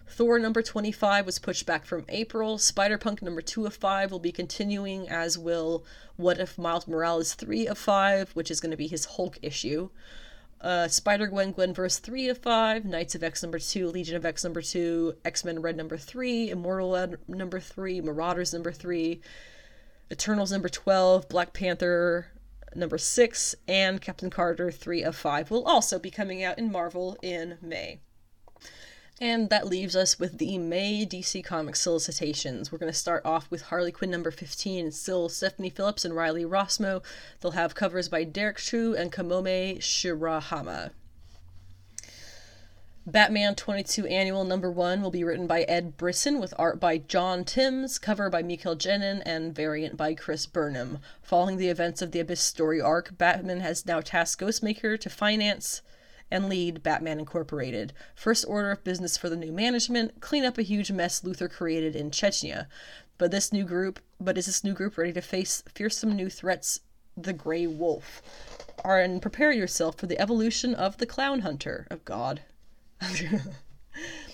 Thor 0.08 0.38
number 0.38 0.62
25 0.62 1.26
was 1.26 1.40
pushed 1.40 1.66
back 1.66 1.86
from 1.86 2.06
April. 2.10 2.58
Spider 2.58 2.98
Punk 2.98 3.22
number 3.22 3.42
2 3.42 3.66
of 3.66 3.76
5 3.76 4.12
will 4.12 4.20
be 4.20 4.32
continuing, 4.32 5.10
as 5.10 5.38
will 5.38 5.84
What 6.16 6.40
If 6.40 6.58
Miles 6.58 6.88
Morales 6.88 7.34
3 7.34 7.68
of 7.68 7.78
5, 7.78 8.32
which 8.32 8.52
is 8.52 8.60
going 8.60 8.72
to 8.72 8.78
be 8.78 8.88
his 8.88 9.06
Hulk 9.06 9.40
issue 9.42 9.90
uh, 10.62 10.88
Spider 10.88 11.28
Gwen 11.28 11.54
Gwenverse 11.54 12.00
3 12.00 12.30
of 12.30 12.38
5, 12.40 12.86
Knights 12.86 13.16
of 13.16 13.24
X 13.24 13.44
number 13.44 13.60
2, 13.60 13.88
Legion 13.90 14.16
of 14.16 14.26
X 14.26 14.44
number 14.44 14.62
2, 14.62 15.16
X 15.24 15.44
Men 15.44 15.62
Red 15.62 15.78
number 15.78 15.98
3, 15.98 16.50
Immortal 16.50 17.16
number 17.28 17.60
3, 17.60 18.02
Marauders 18.02 18.54
number 18.54 18.72
3, 18.72 19.22
Eternals 20.12 20.52
number 20.52 20.70
12, 20.70 21.30
Black 21.30 21.54
Panther 21.54 22.28
number 22.76 22.98
6, 22.98 23.56
and 23.68 24.02
Captain 24.02 24.30
Carter 24.30 24.72
3 24.72 25.04
of 25.04 25.16
5 25.16 25.52
will 25.52 25.66
also 25.66 26.00
be 26.00 26.12
coming 26.12 26.44
out 26.44 26.58
in 26.58 26.72
Marvel 26.72 27.18
in 27.22 27.58
May. 27.62 28.00
And 29.22 29.50
that 29.50 29.68
leaves 29.68 29.96
us 29.96 30.20
with 30.20 30.40
the 30.40 30.58
May 30.58 31.06
DC 31.06 31.42
Comics 31.42 31.80
solicitations. 31.80 32.70
We're 32.70 32.80
going 32.80 32.92
to 32.92 32.98
start 32.98 33.26
off 33.26 33.50
with 33.50 33.64
Harley 33.64 33.94
Quinn 33.94 34.12
number 34.12 34.30
15. 34.30 34.88
It's 34.88 35.00
still 35.00 35.30
Stephanie 35.30 35.70
Phillips 35.70 36.04
and 36.04 36.14
Riley 36.14 36.44
Rossmo. 36.44 37.02
They'll 37.40 37.52
have 37.52 37.76
covers 37.76 38.10
by 38.10 38.26
Derrick 38.26 38.58
Chew 38.58 38.94
and 38.94 39.14
Kamome 39.14 39.78
Shirahama. 39.78 40.92
Batman 43.08 43.56
22 43.56 44.06
Annual 44.08 44.44
Number 44.44 44.70
1 44.70 45.02
will 45.02 45.12
be 45.12 45.24
written 45.24 45.48
by 45.48 45.62
Ed 45.62 45.96
Brisson 45.96 46.40
with 46.40 46.54
art 46.58 46.80
by 46.80 46.98
John 46.98 47.46
Timms, 47.46 48.00
cover 48.00 48.30
by 48.30 48.42
Mikel 48.42 48.76
Janin, 48.76 49.22
and 49.22 49.56
variant 49.56 49.96
by 49.96 50.16
Chris 50.16 50.46
Burnham. 50.46 50.98
Following 51.22 51.56
the 51.58 51.70
events 51.70 52.02
of 52.02 52.12
the 52.12 52.20
Abyss 52.20 52.42
story 52.42 52.82
arc, 52.82 53.18
Batman 53.18 53.62
has 53.62 53.86
now 53.86 54.02
tasked 54.02 54.42
Ghostmaker 54.42 55.00
to 55.00 55.10
finance 55.10 55.84
and 56.32 56.50
lead 56.50 56.84
Batman 56.84 57.20
Incorporated. 57.20 57.94
First 58.16 58.46
order 58.48 58.72
of 58.72 58.84
business 58.84 59.18
for 59.18 59.30
the 59.30 59.36
new 59.36 59.52
management 59.52 60.22
clean 60.22 60.46
up 60.46 60.58
a 60.58 60.64
huge 60.64 60.92
mess 60.92 61.22
Luthor 61.22 61.50
created 61.50 61.96
in 61.96 62.12
Chechnya. 62.12 62.68
But 63.18 63.32
this 63.32 63.54
new 63.54 63.64
group, 63.64 64.00
but 64.20 64.38
is 64.38 64.46
this 64.46 64.64
new 64.64 64.74
group 64.74 64.98
ready 64.98 65.14
to 65.14 65.22
face 65.22 65.64
fearsome 65.74 66.16
new 66.16 66.30
threats, 66.30 66.82
the 67.16 67.34
Grey 67.34 67.68
Wolf? 67.68 68.22
Are 68.84 69.00
and 69.00 69.22
prepare 69.22 69.52
yourself 69.52 69.98
for 69.98 70.08
the 70.08 70.20
evolution 70.20 70.76
of 70.76 70.98
the 70.98 71.06
Clown 71.06 71.40
Hunter. 71.40 71.88
Of 71.90 72.04
God. 72.06 72.42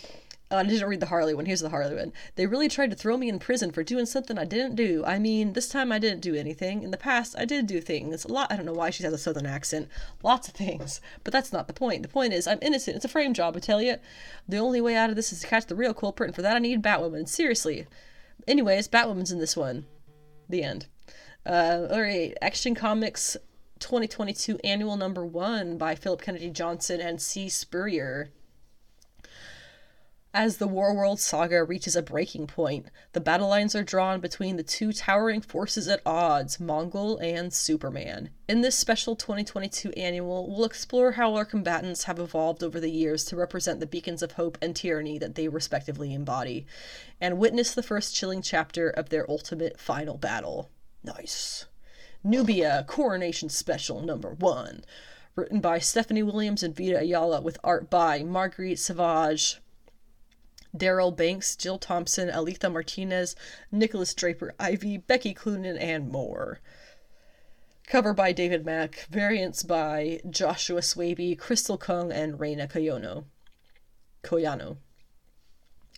Oh, 0.51 0.57
I 0.57 0.63
didn't 0.63 0.89
read 0.89 0.99
the 0.99 1.05
Harley 1.05 1.33
one. 1.33 1.45
Here's 1.45 1.61
the 1.61 1.69
Harley 1.69 1.95
one. 1.95 2.11
They 2.35 2.45
really 2.45 2.67
tried 2.67 2.89
to 2.89 2.95
throw 2.97 3.15
me 3.15 3.29
in 3.29 3.39
prison 3.39 3.71
for 3.71 3.83
doing 3.83 4.05
something 4.05 4.37
I 4.37 4.43
didn't 4.43 4.75
do. 4.75 5.01
I 5.05 5.17
mean, 5.17 5.53
this 5.53 5.69
time 5.69 5.93
I 5.93 5.97
didn't 5.97 6.19
do 6.19 6.35
anything. 6.35 6.83
In 6.83 6.91
the 6.91 6.97
past, 6.97 7.35
I 7.39 7.45
did 7.45 7.67
do 7.67 7.79
things. 7.79 8.25
A 8.25 8.27
lot. 8.27 8.51
I 8.51 8.57
don't 8.57 8.65
know 8.65 8.73
why 8.73 8.89
she 8.89 9.03
has 9.03 9.13
a 9.13 9.17
southern 9.17 9.45
accent. 9.45 9.87
Lots 10.21 10.49
of 10.49 10.53
things. 10.53 10.99
But 11.23 11.31
that's 11.31 11.53
not 11.53 11.67
the 11.67 11.73
point. 11.73 12.03
The 12.03 12.09
point 12.09 12.33
is, 12.33 12.47
I'm 12.47 12.59
innocent. 12.61 12.97
It's 12.97 13.05
a 13.05 13.07
frame 13.09 13.33
job, 13.33 13.55
I 13.55 13.59
tell 13.59 13.81
you. 13.81 13.95
The 14.45 14.57
only 14.57 14.81
way 14.81 14.97
out 14.97 15.09
of 15.09 15.15
this 15.15 15.31
is 15.31 15.39
to 15.39 15.47
catch 15.47 15.67
the 15.67 15.75
real 15.75 15.93
culprit, 15.93 16.27
and 16.27 16.35
for 16.35 16.41
that 16.41 16.57
I 16.57 16.59
need 16.59 16.83
Batwoman. 16.83 17.29
Seriously. 17.29 17.87
Anyways, 18.45 18.89
Batwoman's 18.89 19.31
in 19.31 19.39
this 19.39 19.55
one. 19.55 19.85
The 20.49 20.63
end. 20.63 20.87
Uh, 21.45 21.87
alright. 21.89 22.37
Action 22.41 22.75
Comics 22.75 23.37
2022 23.79 24.59
Annual 24.65 24.97
Number 24.97 25.25
1 25.25 25.77
by 25.77 25.95
Philip 25.95 26.21
Kennedy 26.21 26.49
Johnson 26.49 26.99
and 26.99 27.21
Si 27.21 27.47
Spurrier. 27.47 28.31
As 30.33 30.57
the 30.57 30.67
Warworld 30.67 31.19
saga 31.19 31.61
reaches 31.61 31.97
a 31.97 32.01
breaking 32.01 32.47
point, 32.47 32.85
the 33.11 33.19
battle 33.19 33.49
lines 33.49 33.75
are 33.75 33.83
drawn 33.83 34.21
between 34.21 34.55
the 34.55 34.63
two 34.63 34.93
towering 34.93 35.41
forces 35.41 35.89
at 35.89 35.99
odds, 36.05 36.57
Mongul 36.57 37.21
and 37.21 37.53
Superman. 37.53 38.29
In 38.47 38.61
this 38.61 38.77
special 38.77 39.17
2022 39.17 39.91
annual, 39.91 40.49
we'll 40.49 40.63
explore 40.63 41.11
how 41.11 41.35
our 41.35 41.43
combatants 41.43 42.05
have 42.05 42.17
evolved 42.17 42.63
over 42.63 42.79
the 42.79 42.89
years 42.89 43.25
to 43.25 43.35
represent 43.35 43.81
the 43.81 43.85
beacons 43.85 44.23
of 44.23 44.31
hope 44.33 44.57
and 44.61 44.73
tyranny 44.73 45.17
that 45.17 45.35
they 45.35 45.49
respectively 45.49 46.13
embody, 46.13 46.65
and 47.19 47.37
witness 47.37 47.73
the 47.73 47.83
first 47.83 48.15
chilling 48.15 48.41
chapter 48.41 48.89
of 48.89 49.09
their 49.09 49.29
ultimate 49.29 49.81
final 49.81 50.15
battle. 50.15 50.69
Nice. 51.03 51.65
Nubia 52.23 52.85
Coronation 52.87 53.49
Special 53.49 53.99
Number 53.99 54.29
1. 54.29 54.85
Written 55.35 55.59
by 55.59 55.79
Stephanie 55.79 56.23
Williams 56.23 56.63
and 56.63 56.73
Vita 56.73 56.99
Ayala, 56.99 57.41
with 57.41 57.57
art 57.65 57.89
by 57.89 58.23
Marguerite 58.23 58.79
Sauvage, 58.79 59.59
Darryl 60.75 61.15
Banks, 61.15 61.55
Jill 61.55 61.77
Thompson, 61.77 62.29
Alitha 62.29 62.69
Martinez, 62.69 63.35
Nikolas 63.71 64.13
Draper 64.13 64.53
Ivey, 64.59 64.97
Becky 64.97 65.33
Cloonan, 65.33 65.77
and 65.77 66.09
more. 66.09 66.59
Cover 67.87 68.13
by 68.13 68.31
David 68.31 68.65
Mack, 68.65 69.07
variants 69.09 69.63
by 69.63 70.21
Joshua 70.29 70.81
Swaby, 70.81 71.37
Crystal 71.37 71.77
Kung, 71.77 72.11
and 72.11 72.39
Reina 72.39 72.67
Koyono. 72.67 73.25
Koyano. 74.23 74.77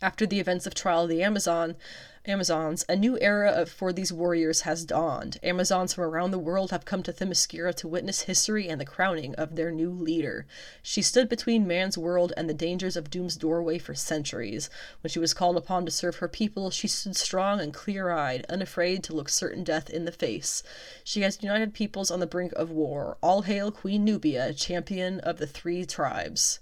After 0.04 0.26
the 0.26 0.42
events 0.42 0.68
of 0.68 0.74
Trial 0.74 1.04
of 1.04 1.10
the 1.10 1.24
Amazon, 1.24 1.78
Amazons, 2.26 2.84
a 2.90 2.96
new 2.98 3.18
era 3.22 3.50
of, 3.50 3.70
for 3.70 3.94
these 3.94 4.12
warriors 4.12 4.64
has 4.64 4.84
dawned. 4.84 5.40
Amazons 5.42 5.94
from 5.94 6.04
around 6.04 6.32
the 6.32 6.38
world 6.40 6.72
have 6.72 6.84
come 6.84 7.04
to 7.04 7.14
Themyscira 7.14 7.74
to 7.76 7.88
witness 7.88 8.24
history 8.24 8.68
and 8.68 8.82
the 8.82 8.86
crowning 8.86 9.34
of 9.36 9.56
their 9.56 9.72
new 9.72 9.90
leader. 9.90 10.46
She 10.82 11.02
stood 11.02 11.30
between 11.30 11.66
man's 11.66 11.98
world 11.98 12.34
and 12.36 12.50
the 12.50 12.54
dangers 12.54 12.98
of 12.98 13.10
doom's 13.10 13.38
doorway 13.38 13.78
for 13.78 13.96
centuries. 13.96 14.70
When 15.00 15.10
she 15.10 15.20
was 15.20 15.34
called 15.34 15.56
upon 15.56 15.86
to 15.86 15.92
serve 15.92 16.18
her 16.18 16.28
people, 16.28 16.70
she 16.70 16.90
stood 16.90 17.16
strong 17.16 17.62
and 17.62 17.74
clear 17.74 18.12
eyed, 18.12 18.46
unafraid 18.50 19.06
to 19.06 19.16
look 19.16 19.30
certain 19.30 19.64
death 19.64 19.90
in 19.90 20.04
the 20.04 20.12
face. 20.12 20.64
She 21.06 21.22
has 21.22 21.42
united 21.42 21.74
peoples 21.74 22.12
on 22.12 22.20
the 22.20 22.28
brink 22.28 22.52
of 22.58 22.70
war. 22.70 23.18
All 23.24 23.44
hail 23.44 23.72
Queen 23.72 24.04
Nubia, 24.04 24.54
champion 24.54 25.22
of 25.22 25.38
the 25.38 25.48
three 25.48 25.86
tribes. 25.86 26.60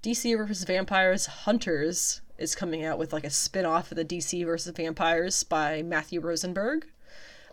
DC 0.00 0.36
vs. 0.36 0.62
Vampires 0.62 1.26
Hunters 1.26 2.20
is 2.38 2.54
coming 2.54 2.84
out 2.84 2.98
with 2.98 3.12
like 3.12 3.24
a 3.24 3.30
spin-off 3.30 3.90
of 3.90 3.96
the 3.96 4.04
DC 4.04 4.44
vs. 4.44 4.72
Vampires 4.76 5.42
by 5.42 5.82
Matthew 5.82 6.20
Rosenberg. 6.20 6.86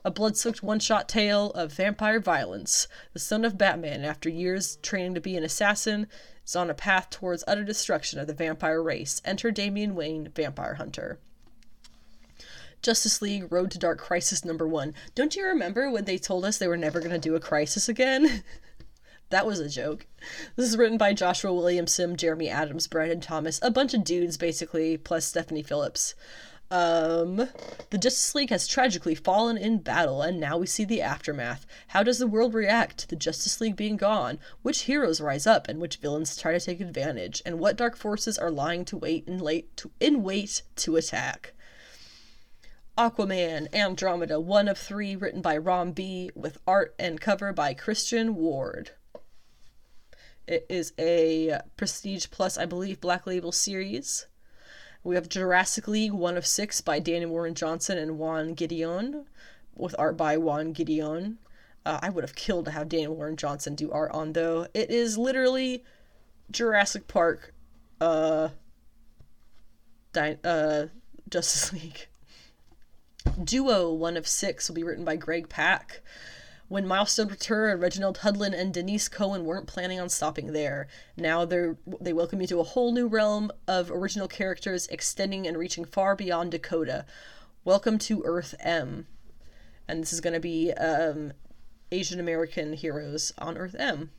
A 0.04 0.12
blood-soaked 0.12 0.62
one-shot 0.62 1.10
tale 1.10 1.50
of 1.52 1.74
vampire 1.74 2.20
violence. 2.20 2.88
The 3.14 3.20
son 3.20 3.44
of 3.46 3.58
Batman, 3.58 4.06
after 4.06 4.30
years 4.30 4.76
training 4.84 5.16
to 5.16 5.22
be 5.22 5.36
an 5.36 5.44
assassin, 5.44 6.06
is 6.46 6.56
on 6.56 6.70
a 6.70 6.76
path 6.76 7.10
towards 7.10 7.44
utter 7.48 7.64
destruction 7.64 8.20
of 8.20 8.28
the 8.28 8.34
vampire 8.36 8.84
race. 8.84 9.24
Enter 9.26 9.50
Damian 9.50 9.96
Wayne, 9.96 10.30
Vampire 10.36 10.76
Hunter. 10.76 11.18
Justice 12.84 13.24
League 13.24 13.52
Road 13.52 13.72
to 13.72 13.80
Dark 13.80 13.98
Crisis 13.98 14.46
number 14.46 14.68
one. 14.68 14.94
Don't 15.16 15.36
you 15.36 15.44
remember 15.48 15.90
when 15.90 16.06
they 16.06 16.20
told 16.20 16.46
us 16.46 16.60
they 16.60 16.68
were 16.68 16.78
never 16.78 17.00
going 17.00 17.10
to 17.10 17.18
do 17.18 17.34
a 17.34 17.40
crisis 17.40 17.90
again? 17.90 18.44
That 19.36 19.46
was 19.46 19.60
a 19.60 19.68
joke. 19.68 20.08
This 20.56 20.70
is 20.70 20.78
written 20.78 20.98
by 20.98 21.12
Joshua 21.12 21.54
Williamson, 21.54 22.16
Jeremy 22.16 22.48
Adams, 22.48 22.88
Brandon 22.88 23.20
Thomas, 23.20 23.60
a 23.62 23.70
bunch 23.70 23.94
of 23.94 24.06
dudes 24.06 24.38
basically, 24.38 24.96
plus 24.96 25.26
Stephanie 25.26 25.62
Phillips. 25.62 26.16
Um, 26.72 27.50
the 27.90 27.98
Justice 27.98 28.34
League 28.34 28.52
has 28.52 28.66
tragically 28.66 29.14
fallen 29.14 29.58
in 29.58 29.80
battle, 29.80 30.22
and 30.22 30.40
now 30.40 30.58
we 30.58 30.68
see 30.68 30.86
the 30.86 31.02
aftermath. 31.02 31.66
How 31.88 32.02
does 32.02 32.20
the 32.20 32.28
world 32.28 32.54
react 32.54 33.00
to 33.00 33.10
the 33.10 33.18
Justice 33.18 33.60
League 33.60 33.76
being 33.76 33.98
gone? 33.98 34.40
Which 34.62 34.84
heroes 34.84 35.20
rise 35.20 35.46
up, 35.46 35.68
and 35.68 35.82
which 35.82 35.98
villains 35.98 36.38
try 36.38 36.54
to 36.54 36.60
take 36.62 36.80
advantage? 36.80 37.42
And 37.46 37.60
what 37.60 37.76
dark 37.76 37.98
forces 37.98 38.38
are 38.38 38.50
lying 38.50 38.86
to 38.86 38.96
wait 38.96 39.28
in 39.28 39.40
late 39.40 39.76
to, 39.76 39.92
in 40.00 40.24
wait 40.24 40.62
to 40.78 40.96
attack? 40.96 41.52
Aquaman 42.98 43.68
Andromeda, 43.74 44.40
one 44.40 44.70
of 44.70 44.78
three, 44.78 45.14
written 45.18 45.42
by 45.42 45.58
Ram 45.58 45.94
V, 45.94 46.32
with 46.36 46.58
art 46.66 46.96
and 46.98 47.20
cover 47.20 47.52
by 47.52 47.74
Christian 47.74 48.36
Ward. 48.36 48.92
It 50.48 50.66
is 50.70 50.94
a 51.00 51.60
Prestige 51.76 52.28
Plus, 52.30 52.58
I 52.58 52.66
believe, 52.66 53.02
Black 53.02 53.26
Label 53.26 53.52
series. 53.52 54.28
We 55.04 55.16
have 55.16 55.28
Jurassic 55.30 55.88
League 55.88 56.14
1 56.14 56.38
of 56.38 56.46
6 56.46 56.82
by 56.82 57.00
Daniel 57.00 57.32
Warren 57.32 57.56
Johnson 57.56 57.98
and 57.98 58.20
Juan 58.20 58.56
Gedeon, 58.56 59.26
with 59.76 59.96
art 59.98 60.18
by 60.18 60.38
Juan 60.38 60.74
Gedeon. 60.74 61.38
Uh, 61.86 62.00
I 62.02 62.10
would 62.10 62.24
have 62.24 62.36
killed 62.36 62.66
to 62.66 62.72
have 62.72 62.90
Daniel 62.90 63.16
Warren 63.16 63.38
Johnson 63.38 63.76
do 63.76 63.92
art 63.92 64.12
on, 64.12 64.34
though. 64.34 64.68
It 64.74 64.92
is 64.92 65.18
literally 65.18 65.84
Jurassic 66.52 67.08
Park, 67.08 67.54
uh, 68.00 68.50
di- 70.14 70.38
uh, 70.44 70.88
Justice 71.30 71.74
League. 71.84 72.08
Duo 73.44 73.92
1 73.94 74.18
of 74.18 74.28
6 74.28 74.68
will 74.68 74.76
be 74.76 74.84
written 74.84 75.06
by 75.06 75.16
Greg 75.16 75.50
Pak. 75.50 76.02
When 76.68 76.88
Milestone 76.88 77.28
returned, 77.28 77.80
Reginald 77.80 78.18
Hudlin 78.20 78.56
and 78.56 78.74
Denys 78.74 79.08
Cowan 79.08 79.46
weren't 79.46 79.68
planning 79.68 80.00
on 80.00 80.10
stopping 80.10 80.52
there. 80.52 80.88
Now 81.16 81.46
they 81.46 81.76
they 82.02 82.12
welcome 82.12 82.42
you 82.42 82.48
to 82.48 82.60
a 82.60 82.64
whole 82.64 82.92
new 82.92 83.08
realm 83.08 83.52
of 83.68 83.92
original 83.92 84.28
characters 84.28 84.88
extending 84.88 85.46
and 85.46 85.60
reaching 85.60 85.86
far 85.86 86.16
beyond 86.16 86.52
Dakota. 86.52 87.06
Welcome 87.64 88.00
to 88.00 88.24
Earth 88.26 88.56
M. 88.60 89.06
And 89.88 90.02
this 90.02 90.12
is 90.12 90.22
going 90.22 90.34
to 90.34 90.40
be 90.40 90.72
um, 90.74 91.34
Asian 91.92 92.20
American 92.20 92.74
heroes 92.74 93.32
on 93.38 93.60
Earth 93.60 93.76
M. 93.78 94.10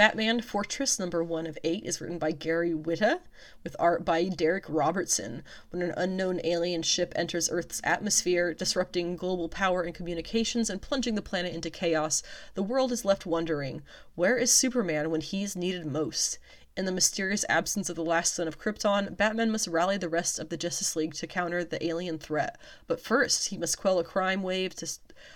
Batman 0.00 0.40
Fortress 0.40 0.98
number 0.98 1.22
one 1.22 1.46
of 1.46 1.58
eight 1.62 1.84
is 1.84 2.00
written 2.00 2.16
by 2.16 2.32
Gary 2.32 2.72
Whitta, 2.72 3.20
with 3.62 3.76
art 3.78 4.02
by 4.02 4.24
Darick 4.24 4.64
Robertson. 4.66 5.42
When 5.68 5.82
an 5.82 5.92
unknown 5.94 6.40
alien 6.42 6.80
ship 6.80 7.12
enters 7.14 7.50
Earth's 7.50 7.82
atmosphere, 7.84 8.54
disrupting 8.54 9.16
global 9.16 9.50
power 9.50 9.82
and 9.82 9.94
communications 9.94 10.70
and 10.70 10.80
plunging 10.80 11.16
the 11.16 11.20
planet 11.20 11.54
into 11.54 11.68
chaos, 11.68 12.22
the 12.54 12.62
world 12.62 12.92
is 12.92 13.04
left 13.04 13.26
wondering 13.26 13.82
where 14.14 14.38
is 14.38 14.50
Superman 14.50 15.10
when 15.10 15.20
he's 15.20 15.54
needed 15.54 15.84
most? 15.84 16.38
In 16.78 16.86
the 16.86 16.92
mysterious 16.92 17.44
absence 17.50 17.90
of 17.90 17.96
the 17.96 18.02
last 18.02 18.34
son 18.34 18.48
of 18.48 18.58
Krypton, 18.58 19.18
Batman 19.18 19.50
must 19.50 19.68
rally 19.68 19.98
the 19.98 20.08
rest 20.08 20.38
of 20.38 20.48
the 20.48 20.56
Justice 20.56 20.96
League 20.96 21.12
to 21.16 21.26
counter 21.26 21.62
the 21.62 21.86
alien 21.86 22.18
threat. 22.18 22.58
But 22.86 23.02
first, 23.02 23.48
he 23.48 23.58
must 23.58 23.78
quell 23.78 23.98
a 23.98 24.04
crime 24.04 24.42
wave 24.42 24.74
to, 24.76 24.90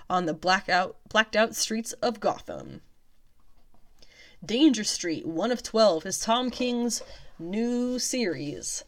on 0.08 0.24
the 0.24 0.32
blackout, 0.32 0.96
blacked 1.10 1.36
out 1.36 1.54
streets 1.54 1.92
of 2.00 2.18
Gotham. 2.18 2.80
Danger 4.44 4.84
Street, 4.84 5.26
one 5.26 5.50
of 5.50 5.62
12, 5.62 6.04
is 6.06 6.20
Tom 6.20 6.50
King's 6.50 7.02
new 7.38 7.98
series 7.98 8.84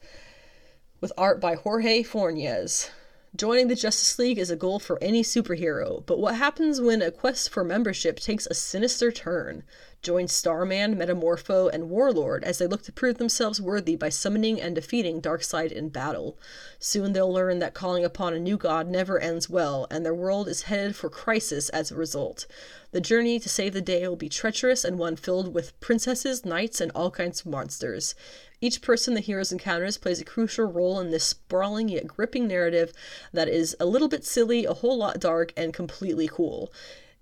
with 1.00 1.12
art 1.16 1.40
by 1.40 1.54
Jorge 1.54 2.02
Fornes. 2.02 2.90
Joining 3.34 3.68
the 3.68 3.74
Justice 3.74 4.18
League 4.18 4.38
is 4.38 4.50
a 4.50 4.56
goal 4.56 4.78
for 4.78 5.02
any 5.02 5.22
superhero, 5.22 6.06
but 6.06 6.18
what 6.18 6.36
happens 6.36 6.80
when 6.80 7.02
a 7.02 7.10
quest 7.10 7.50
for 7.50 7.64
membership 7.64 8.20
takes 8.20 8.46
a 8.46 8.54
sinister 8.54 9.10
turn? 9.10 9.64
Join 10.00 10.28
Starman, 10.28 10.94
Metamorpho, 10.94 11.68
and 11.70 11.90
Warlord 11.90 12.44
as 12.44 12.58
they 12.58 12.66
look 12.66 12.82
to 12.82 12.92
prove 12.92 13.18
themselves 13.18 13.60
worthy 13.60 13.96
by 13.96 14.08
summoning 14.08 14.60
and 14.60 14.74
defeating 14.74 15.20
Darkseid 15.20 15.72
in 15.72 15.88
battle. 15.88 16.38
Soon 16.78 17.12
they'll 17.12 17.32
learn 17.32 17.58
that 17.58 17.74
calling 17.74 18.04
upon 18.04 18.32
a 18.32 18.38
new 18.38 18.56
god 18.56 18.86
never 18.86 19.18
ends 19.18 19.50
well, 19.50 19.86
and 19.90 20.06
their 20.06 20.14
world 20.14 20.48
is 20.48 20.62
headed 20.62 20.94
for 20.94 21.10
crisis 21.10 21.68
as 21.70 21.90
a 21.90 21.96
result. 21.96 22.46
The 22.92 23.00
journey 23.00 23.40
to 23.40 23.48
save 23.48 23.72
the 23.72 23.82
day 23.82 24.06
will 24.06 24.16
be 24.16 24.28
treacherous 24.28 24.84
and 24.84 24.98
one 24.98 25.16
filled 25.16 25.52
with 25.52 25.78
princesses, 25.80 26.44
knights, 26.44 26.80
and 26.80 26.92
all 26.94 27.10
kinds 27.10 27.40
of 27.40 27.46
monsters. 27.46 28.14
Each 28.60 28.80
person 28.80 29.14
the 29.14 29.20
heroes 29.20 29.52
encounters 29.52 29.98
plays 29.98 30.20
a 30.20 30.24
crucial 30.24 30.64
role 30.64 30.98
in 30.98 31.10
this 31.10 31.24
sprawling 31.24 31.88
yet 31.88 32.06
gripping 32.06 32.48
narrative 32.48 32.92
that 33.32 33.48
is 33.48 33.76
a 33.78 33.86
little 33.86 34.08
bit 34.08 34.24
silly, 34.24 34.64
a 34.64 34.74
whole 34.74 34.96
lot 34.96 35.20
dark, 35.20 35.52
and 35.56 35.74
completely 35.74 36.28
cool. 36.28 36.72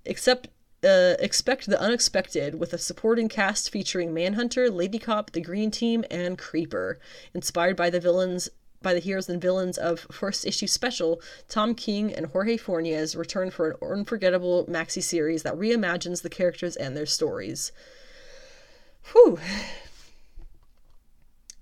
Except 0.05 0.49
uh, 0.85 1.17
expect 1.19 1.67
the 1.67 1.81
unexpected 1.81 2.57
with 2.57 2.73
a 2.73 2.79
supporting 2.79 3.29
cast 3.29 3.71
featuring 3.71 4.13
Manhunter, 4.13 4.71
Lady 4.71 4.99
Cop, 4.99 5.33
the 5.33 5.41
Green 5.41 5.71
Team, 5.71 6.05
and 6.11 6.39
Creeper. 6.39 6.99
Inspired 7.33 7.77
by 7.77 7.91
the 7.91 8.01
villains 8.01 8.51
by 8.83 8.93
the 8.93 9.01
heroes 9.01 9.31
and 9.31 9.41
villains 9.41 9.79
of 9.79 10.01
first 10.13 10.47
issue 10.47 10.67
special, 10.67 11.21
Tom 11.49 11.75
King 11.75 12.13
and 12.13 12.27
Jorge 12.27 12.59
Fornes 12.59 13.17
return 13.17 13.51
for 13.51 13.71
an 13.71 13.77
unforgettable 13.83 14.67
maxi 14.67 15.03
series 15.03 15.43
that 15.43 15.55
reimagines 15.55 16.21
the 16.21 16.29
characters 16.29 16.77
and 16.77 16.95
their 16.95 17.07
stories. 17.07 17.73
Whew. 19.13 19.41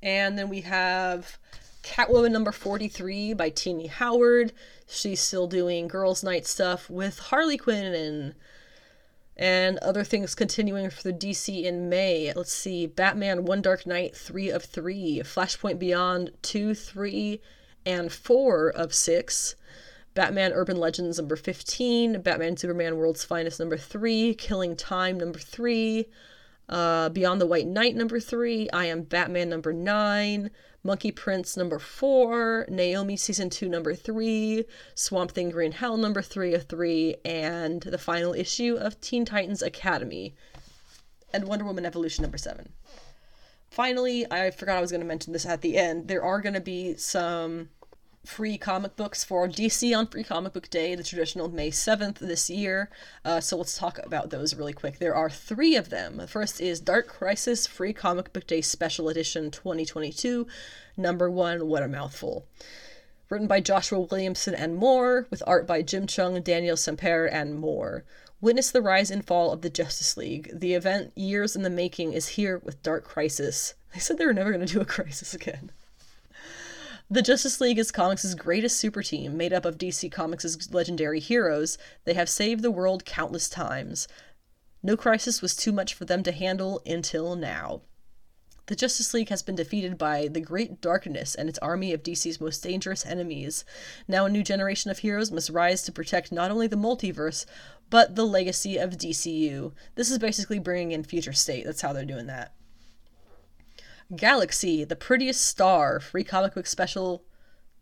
And 0.03 0.39
then 0.39 0.49
we 0.49 0.63
have 0.63 1.39
Catwoman 1.83 2.33
number 2.33 2.53
43 2.53 3.35
by 3.35 3.51
Tini 3.51 3.87
Howard. 3.87 4.53
She's 4.87 5.21
still 5.21 5.47
doing 5.47 5.89
girls' 5.89 6.25
night 6.25 6.47
stuff 6.47 6.91
with 6.91 7.19
Harley 7.19 7.57
Quinn 7.57 7.95
and 7.95 8.35
and 9.37 9.79
other 9.79 10.05
things 10.05 10.35
continuing 10.35 10.91
for 10.91 11.03
the 11.03 11.13
DC 11.13 11.65
in 11.65 11.89
May. 11.89 12.33
Let's 12.35 12.53
see 12.53 12.87
Batman 12.87 13.45
One 13.45 13.63
Dark 13.63 13.87
Night 13.87 14.15
3 14.15 14.51
of 14.51 14.63
3, 14.63 15.23
Flashpoint 15.25 15.79
Beyond 15.79 16.33
2, 16.43 16.75
3, 16.75 17.41
and 17.87 18.13
4 18.13 18.69
of 18.69 18.93
6. 18.93 19.57
Batman 20.15 20.53
Urban 20.53 20.77
Legends 20.77 21.19
number 21.19 21.37
15, 21.37 22.21
Batman 22.21 22.57
Superman 22.59 22.97
World's 22.97 23.25
Finest 23.25 23.59
number 23.59 23.79
3, 23.79 24.35
Killing 24.35 24.77
Time 24.77 25.19
number 25.19 25.39
3, 25.39 26.07
uh, 26.73 27.11
Beyond 27.11 27.39
the 27.39 27.47
White 27.47 27.67
Knight 27.67 27.95
number 27.95 28.19
3, 28.19 28.71
I 28.71 28.87
Am 28.87 29.03
Batman 29.03 29.51
number 29.51 29.75
9, 29.75 30.51
Monkey 30.83 31.13
Prince 31.13 31.55
number 31.55 31.79
4, 31.79 32.67
Naomi 32.71 33.17
season 33.17 33.51
2 33.51 33.69
number 33.69 33.95
3, 33.95 34.65
Swamp 34.95 35.33
Thing 35.33 35.51
Green 35.51 35.73
Hell 35.73 35.99
number 35.99 36.23
3 36.23 36.55
of 36.55 36.65
3, 36.65 37.17
and 37.27 37.83
the 37.83 37.99
final 37.99 38.33
issue 38.33 38.77
of 38.77 38.99
Teen 39.03 39.27
Titans 39.27 39.61
Academy. 39.61 40.35
And 41.35 41.45
Wonder 41.45 41.67
Woman 41.67 41.85
Evolution 41.85 42.23
number 42.23 42.39
7. 42.39 42.73
Finally, 43.71 44.31
I 44.31 44.51
forgot 44.51 44.79
I 44.79 44.81
was 44.81 44.91
going 44.91 45.03
to 45.03 45.07
mention 45.07 45.35
this 45.35 45.47
at 45.47 45.61
the 45.61 45.77
end. 45.77 46.09
There 46.09 46.25
are 46.25 46.41
going 46.41 46.55
to 46.55 46.61
be 46.61 46.97
some 46.97 47.69
free 48.25 48.57
comic 48.57 48.95
books 48.95 49.25
for 49.25 49.49
DC 49.49 49.97
on 49.97 50.07
Free 50.07 50.23
Comic 50.23 50.53
Book 50.53 50.71
Day, 50.71 50.95
the 50.95 51.03
traditional 51.03 51.49
May 51.49 51.71
7th 51.71 52.19
this 52.19 52.49
year. 52.49 52.89
Uh, 53.25 53.41
so 53.41 53.57
let's 53.57 53.77
talk 53.77 53.99
about 54.05 54.31
those 54.31 54.55
really 54.55 54.73
quick. 54.73 54.99
There 54.99 55.15
are 55.15 55.29
three 55.29 55.75
of 55.75 55.91
them. 55.91 56.19
The 56.19 56.29
first 56.29 56.61
is 56.61 56.81
Dark 56.81 57.09
Crisis 57.09 57.67
Free 57.67 57.93
Comic 57.93 58.33
Book 58.33 58.47
Day 58.47 58.61
Special 58.61 59.09
Edition 59.09 59.51
2022. 59.51 60.47
Number 60.97 61.29
one, 61.29 61.67
What 61.67 61.83
a 61.83 61.89
Mouthful. 61.89 62.47
Written 63.29 63.49
by 63.49 63.61
Joshua 63.61 64.01
Williamson 64.01 64.55
and 64.55 64.77
more, 64.77 65.27
with 65.31 65.43
art 65.47 65.67
by 65.67 65.83
Jim 65.83 66.07
Cheung, 66.07 66.43
Daniel 66.45 66.77
Sampere, 66.77 67.27
and 67.27 67.59
more. 67.59 68.05
Witness 68.41 68.71
the 68.71 68.83
rise 68.83 69.11
and 69.11 69.27
fall 69.27 69.53
of 69.53 69.63
the 69.63 69.71
Justice 69.71 70.17
League. 70.17 70.51
The 70.53 70.75
event, 70.75 71.13
years 71.17 71.57
in 71.57 71.63
the 71.63 71.71
making, 71.71 72.13
is 72.13 72.29
here 72.29 72.59
with 72.59 72.83
Dark 72.83 73.05
Crisis. 73.05 73.75
They 73.95 74.01
said 74.01 74.17
they 74.17 74.25
were 74.25 74.33
never 74.33 74.51
going 74.53 74.65
to 74.67 74.73
do 74.73 74.81
a 74.81 74.87
crisis 74.87 75.35
again. 75.35 75.71
The 77.13 77.21
Justice 77.21 77.61
League 77.61 77.79
is 77.79 77.91
comics' 77.91 78.33
greatest 78.33 78.79
super 78.79 79.03
team, 79.03 79.37
made 79.37 79.53
up 79.53 79.67
of 79.67 79.77
DC 79.77 80.11
Comics' 80.11 80.73
legendary 80.73 81.21
heroes. 81.21 81.77
They 82.07 82.15
have 82.15 82.31
saved 82.31 82.63
the 82.63 82.71
world 82.71 83.05
countless 83.05 83.51
times. 83.51 84.09
No 84.83 84.97
crisis 84.97 85.43
was 85.43 85.55
too 85.55 85.73
much 85.73 85.93
for 85.93 86.07
them 86.07 86.23
to 86.23 86.33
handle 86.33 86.81
until 86.87 87.37
now. 87.37 87.83
The 88.65 88.75
Justice 88.75 89.13
League 89.13 89.29
has 89.29 89.43
been 89.43 89.57
defeated 89.57 89.99
by 89.99 90.27
the 90.27 90.41
Great 90.41 90.81
Darkness 90.81 91.35
and 91.35 91.51
its 91.51 91.59
army 91.59 91.93
of 91.93 92.03
DC's 92.03 92.41
most 92.41 92.63
dangerous 92.63 93.05
enemies. 93.05 93.67
Now, 94.09 94.25
a 94.25 94.31
new 94.31 94.43
generation 94.43 94.91
of 94.91 95.01
heroes 95.01 95.31
must 95.31 95.51
rise 95.51 95.83
to 95.83 95.93
protect 95.93 96.33
not 96.33 96.51
only 96.51 96.67
the 96.67 96.77
multiverse, 96.77 97.45
but 97.91 98.17
the 98.17 98.25
legacy 98.25 98.79
of 98.79 98.97
DCU. 98.97 99.75
This 99.97 100.11
is 100.11 100.19
basically 100.19 100.61
bringing 100.61 100.93
in 100.93 101.05
Future 101.05 101.35
State. 101.35 101.67
That's 101.67 101.83
how 101.83 101.93
they're 101.93 102.07
doing 102.07 102.29
that. 102.29 102.55
Galaxy, 104.17 104.85
The 104.85 104.97
Prettiest 104.97 105.41
Star, 105.41 105.99
Free 105.99 106.25
Comic 106.25 106.55
Book 106.55 106.67
Special 106.67 107.25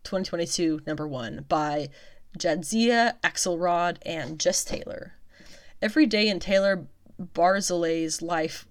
2022, 0.03 0.81
number 0.87 1.07
one, 1.07 1.45
by 1.49 1.89
Jadzia, 2.37 3.15
Axelrod, 3.21 3.97
and 4.05 4.39
Jess 4.39 4.63
Taylor. 4.63 5.13
Every 5.81 6.05
day 6.05 6.27
in 6.27 6.39
Taylor 6.39 6.87
Barzelay's 7.19 8.21
life 8.21 8.67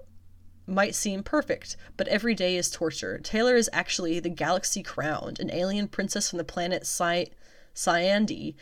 might 0.66 0.94
seem 0.94 1.22
perfect, 1.22 1.76
but 1.96 2.08
every 2.08 2.34
day 2.34 2.56
is 2.56 2.70
torture. 2.70 3.18
Taylor 3.18 3.56
is 3.56 3.68
actually 3.72 4.20
the 4.20 4.30
Galaxy 4.30 4.82
Crowned, 4.82 5.38
an 5.40 5.50
alien 5.52 5.88
princess 5.88 6.30
from 6.30 6.38
the 6.38 6.44
planet 6.44 6.86
Cy- 6.86 7.26
Cyandi, 7.74 8.54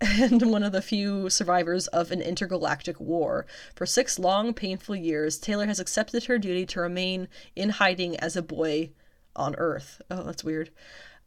and 0.00 0.42
one 0.42 0.62
of 0.62 0.72
the 0.72 0.82
few 0.82 1.28
survivors 1.28 1.88
of 1.88 2.12
an 2.12 2.22
intergalactic 2.22 3.00
war. 3.00 3.46
For 3.74 3.86
six 3.86 4.18
long, 4.18 4.54
painful 4.54 4.96
years, 4.96 5.38
Taylor 5.38 5.66
has 5.66 5.80
accepted 5.80 6.24
her 6.24 6.38
duty 6.38 6.66
to 6.66 6.80
remain 6.80 7.28
in 7.56 7.70
hiding 7.70 8.16
as 8.16 8.36
a 8.36 8.42
boy 8.42 8.90
on 9.34 9.54
Earth. 9.56 10.00
Oh, 10.10 10.22
that's 10.22 10.44
weird. 10.44 10.70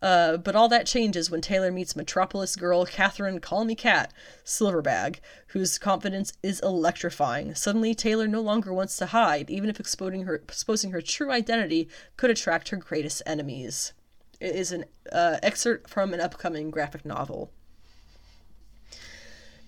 Uh, 0.02 0.38
but 0.38 0.56
all 0.56 0.68
that 0.68 0.88
changes 0.88 1.30
when 1.30 1.42
Taylor 1.42 1.72
meets 1.72 1.96
Metropolis 1.96 2.56
girl 2.56 2.86
Catherine 2.86 3.40
Call 3.40 3.66
Me 3.66 3.76
Cat 3.76 4.12
Silverberg, 4.44 5.20
whose 5.48 5.78
confidence 5.78 6.34
is 6.42 6.60
electrifying. 6.62 7.54
Suddenly, 7.54 7.94
Taylor 7.94 8.28
no 8.28 8.42
longer 8.42 8.74
wants 8.74 8.98
to 8.98 9.08
hide, 9.08 9.50
even 9.52 9.70
if 9.70 9.80
exposing 9.80 10.24
her, 10.24 10.36
exposing 10.36 10.92
her 10.92 11.02
true 11.02 11.30
identity 11.30 11.88
could 12.18 12.32
attract 12.32 12.70
her 12.70 12.78
greatest 12.78 13.22
enemies. 13.28 13.94
It 14.40 14.56
is 14.56 14.72
an 14.72 14.86
uh, 15.12 15.38
excerpt 15.44 15.88
from 15.90 16.16
an 16.16 16.20
upcoming 16.20 16.72
graphic 16.72 17.06
novel. 17.06 17.52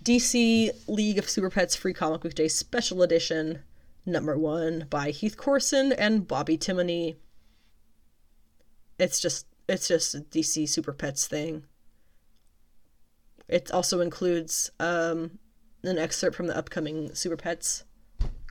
DC 0.04 0.70
League 0.88 1.18
of 1.18 1.30
Super 1.30 1.50
Pets 1.50 1.78
Free 1.78 1.94
Comic 1.94 2.22
Book 2.22 2.34
Day 2.34 2.50
Special 2.50 3.02
Edition, 3.04 3.60
number 4.06 4.38
one 4.38 4.86
by 4.90 5.12
Heath 5.12 5.38
Corson 5.38 5.94
and 5.94 6.28
Bobby 6.28 6.58
Timoney. 6.58 7.16
It's 9.00 9.22
just 9.22 9.48
it's 9.70 9.88
just 9.88 10.14
a 10.14 10.20
DC 10.20 10.68
Super 10.68 10.92
Pets 10.92 11.26
thing. 11.26 11.64
It 13.48 13.72
also 13.72 14.02
includes 14.02 14.72
um, 14.78 15.40
an 15.84 15.98
excerpt 15.98 16.36
from 16.36 16.48
the 16.48 16.58
upcoming 16.58 17.16
Super 17.16 17.38
Pets 17.38 17.86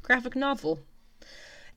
graphic 0.03 0.35
novel. 0.35 0.81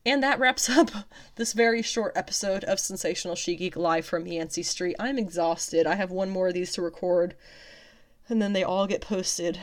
And 0.05 0.23
that 0.23 0.39
wraps 0.39 0.69
up 0.69 0.89
this 1.35 1.51
very 1.51 1.81
short 1.81 2.13
episode 2.15 2.63
of 2.63 2.79
Sensational 2.79 3.35
She 3.35 3.57
Geek 3.57 3.75
live 3.75 4.05
from 4.05 4.25
Yancey 4.25 4.63
Street. 4.63 4.95
I'm 4.99 5.17
exhausted. 5.17 5.85
I 5.85 5.95
have 5.95 6.11
one 6.11 6.29
more 6.29 6.47
of 6.47 6.53
these 6.53 6.71
to 6.73 6.81
record 6.81 7.35
and 8.29 8.41
then 8.41 8.53
they 8.53 8.63
all 8.63 8.87
get 8.87 9.01
posted. 9.01 9.59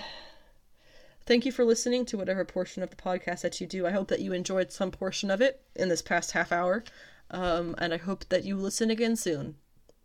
Thank 1.24 1.46
you 1.46 1.52
for 1.52 1.64
listening 1.64 2.04
to 2.06 2.16
whatever 2.16 2.44
portion 2.44 2.82
of 2.82 2.90
the 2.90 2.96
podcast 2.96 3.42
that 3.42 3.60
you 3.60 3.66
do. 3.66 3.86
I 3.86 3.92
hope 3.92 4.08
that 4.08 4.20
you 4.20 4.32
enjoyed 4.32 4.72
some 4.72 4.90
portion 4.90 5.30
of 5.30 5.40
it 5.40 5.62
in 5.76 5.88
this 5.88 6.02
past 6.02 6.32
half 6.32 6.50
hour, 6.50 6.82
um, 7.30 7.74
and 7.78 7.94
I 7.94 7.98
hope 7.98 8.28
that 8.28 8.44
you 8.44 8.56
listen 8.56 8.90
again 8.90 9.16
soon. 9.16 9.56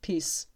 Peace. 0.02 0.48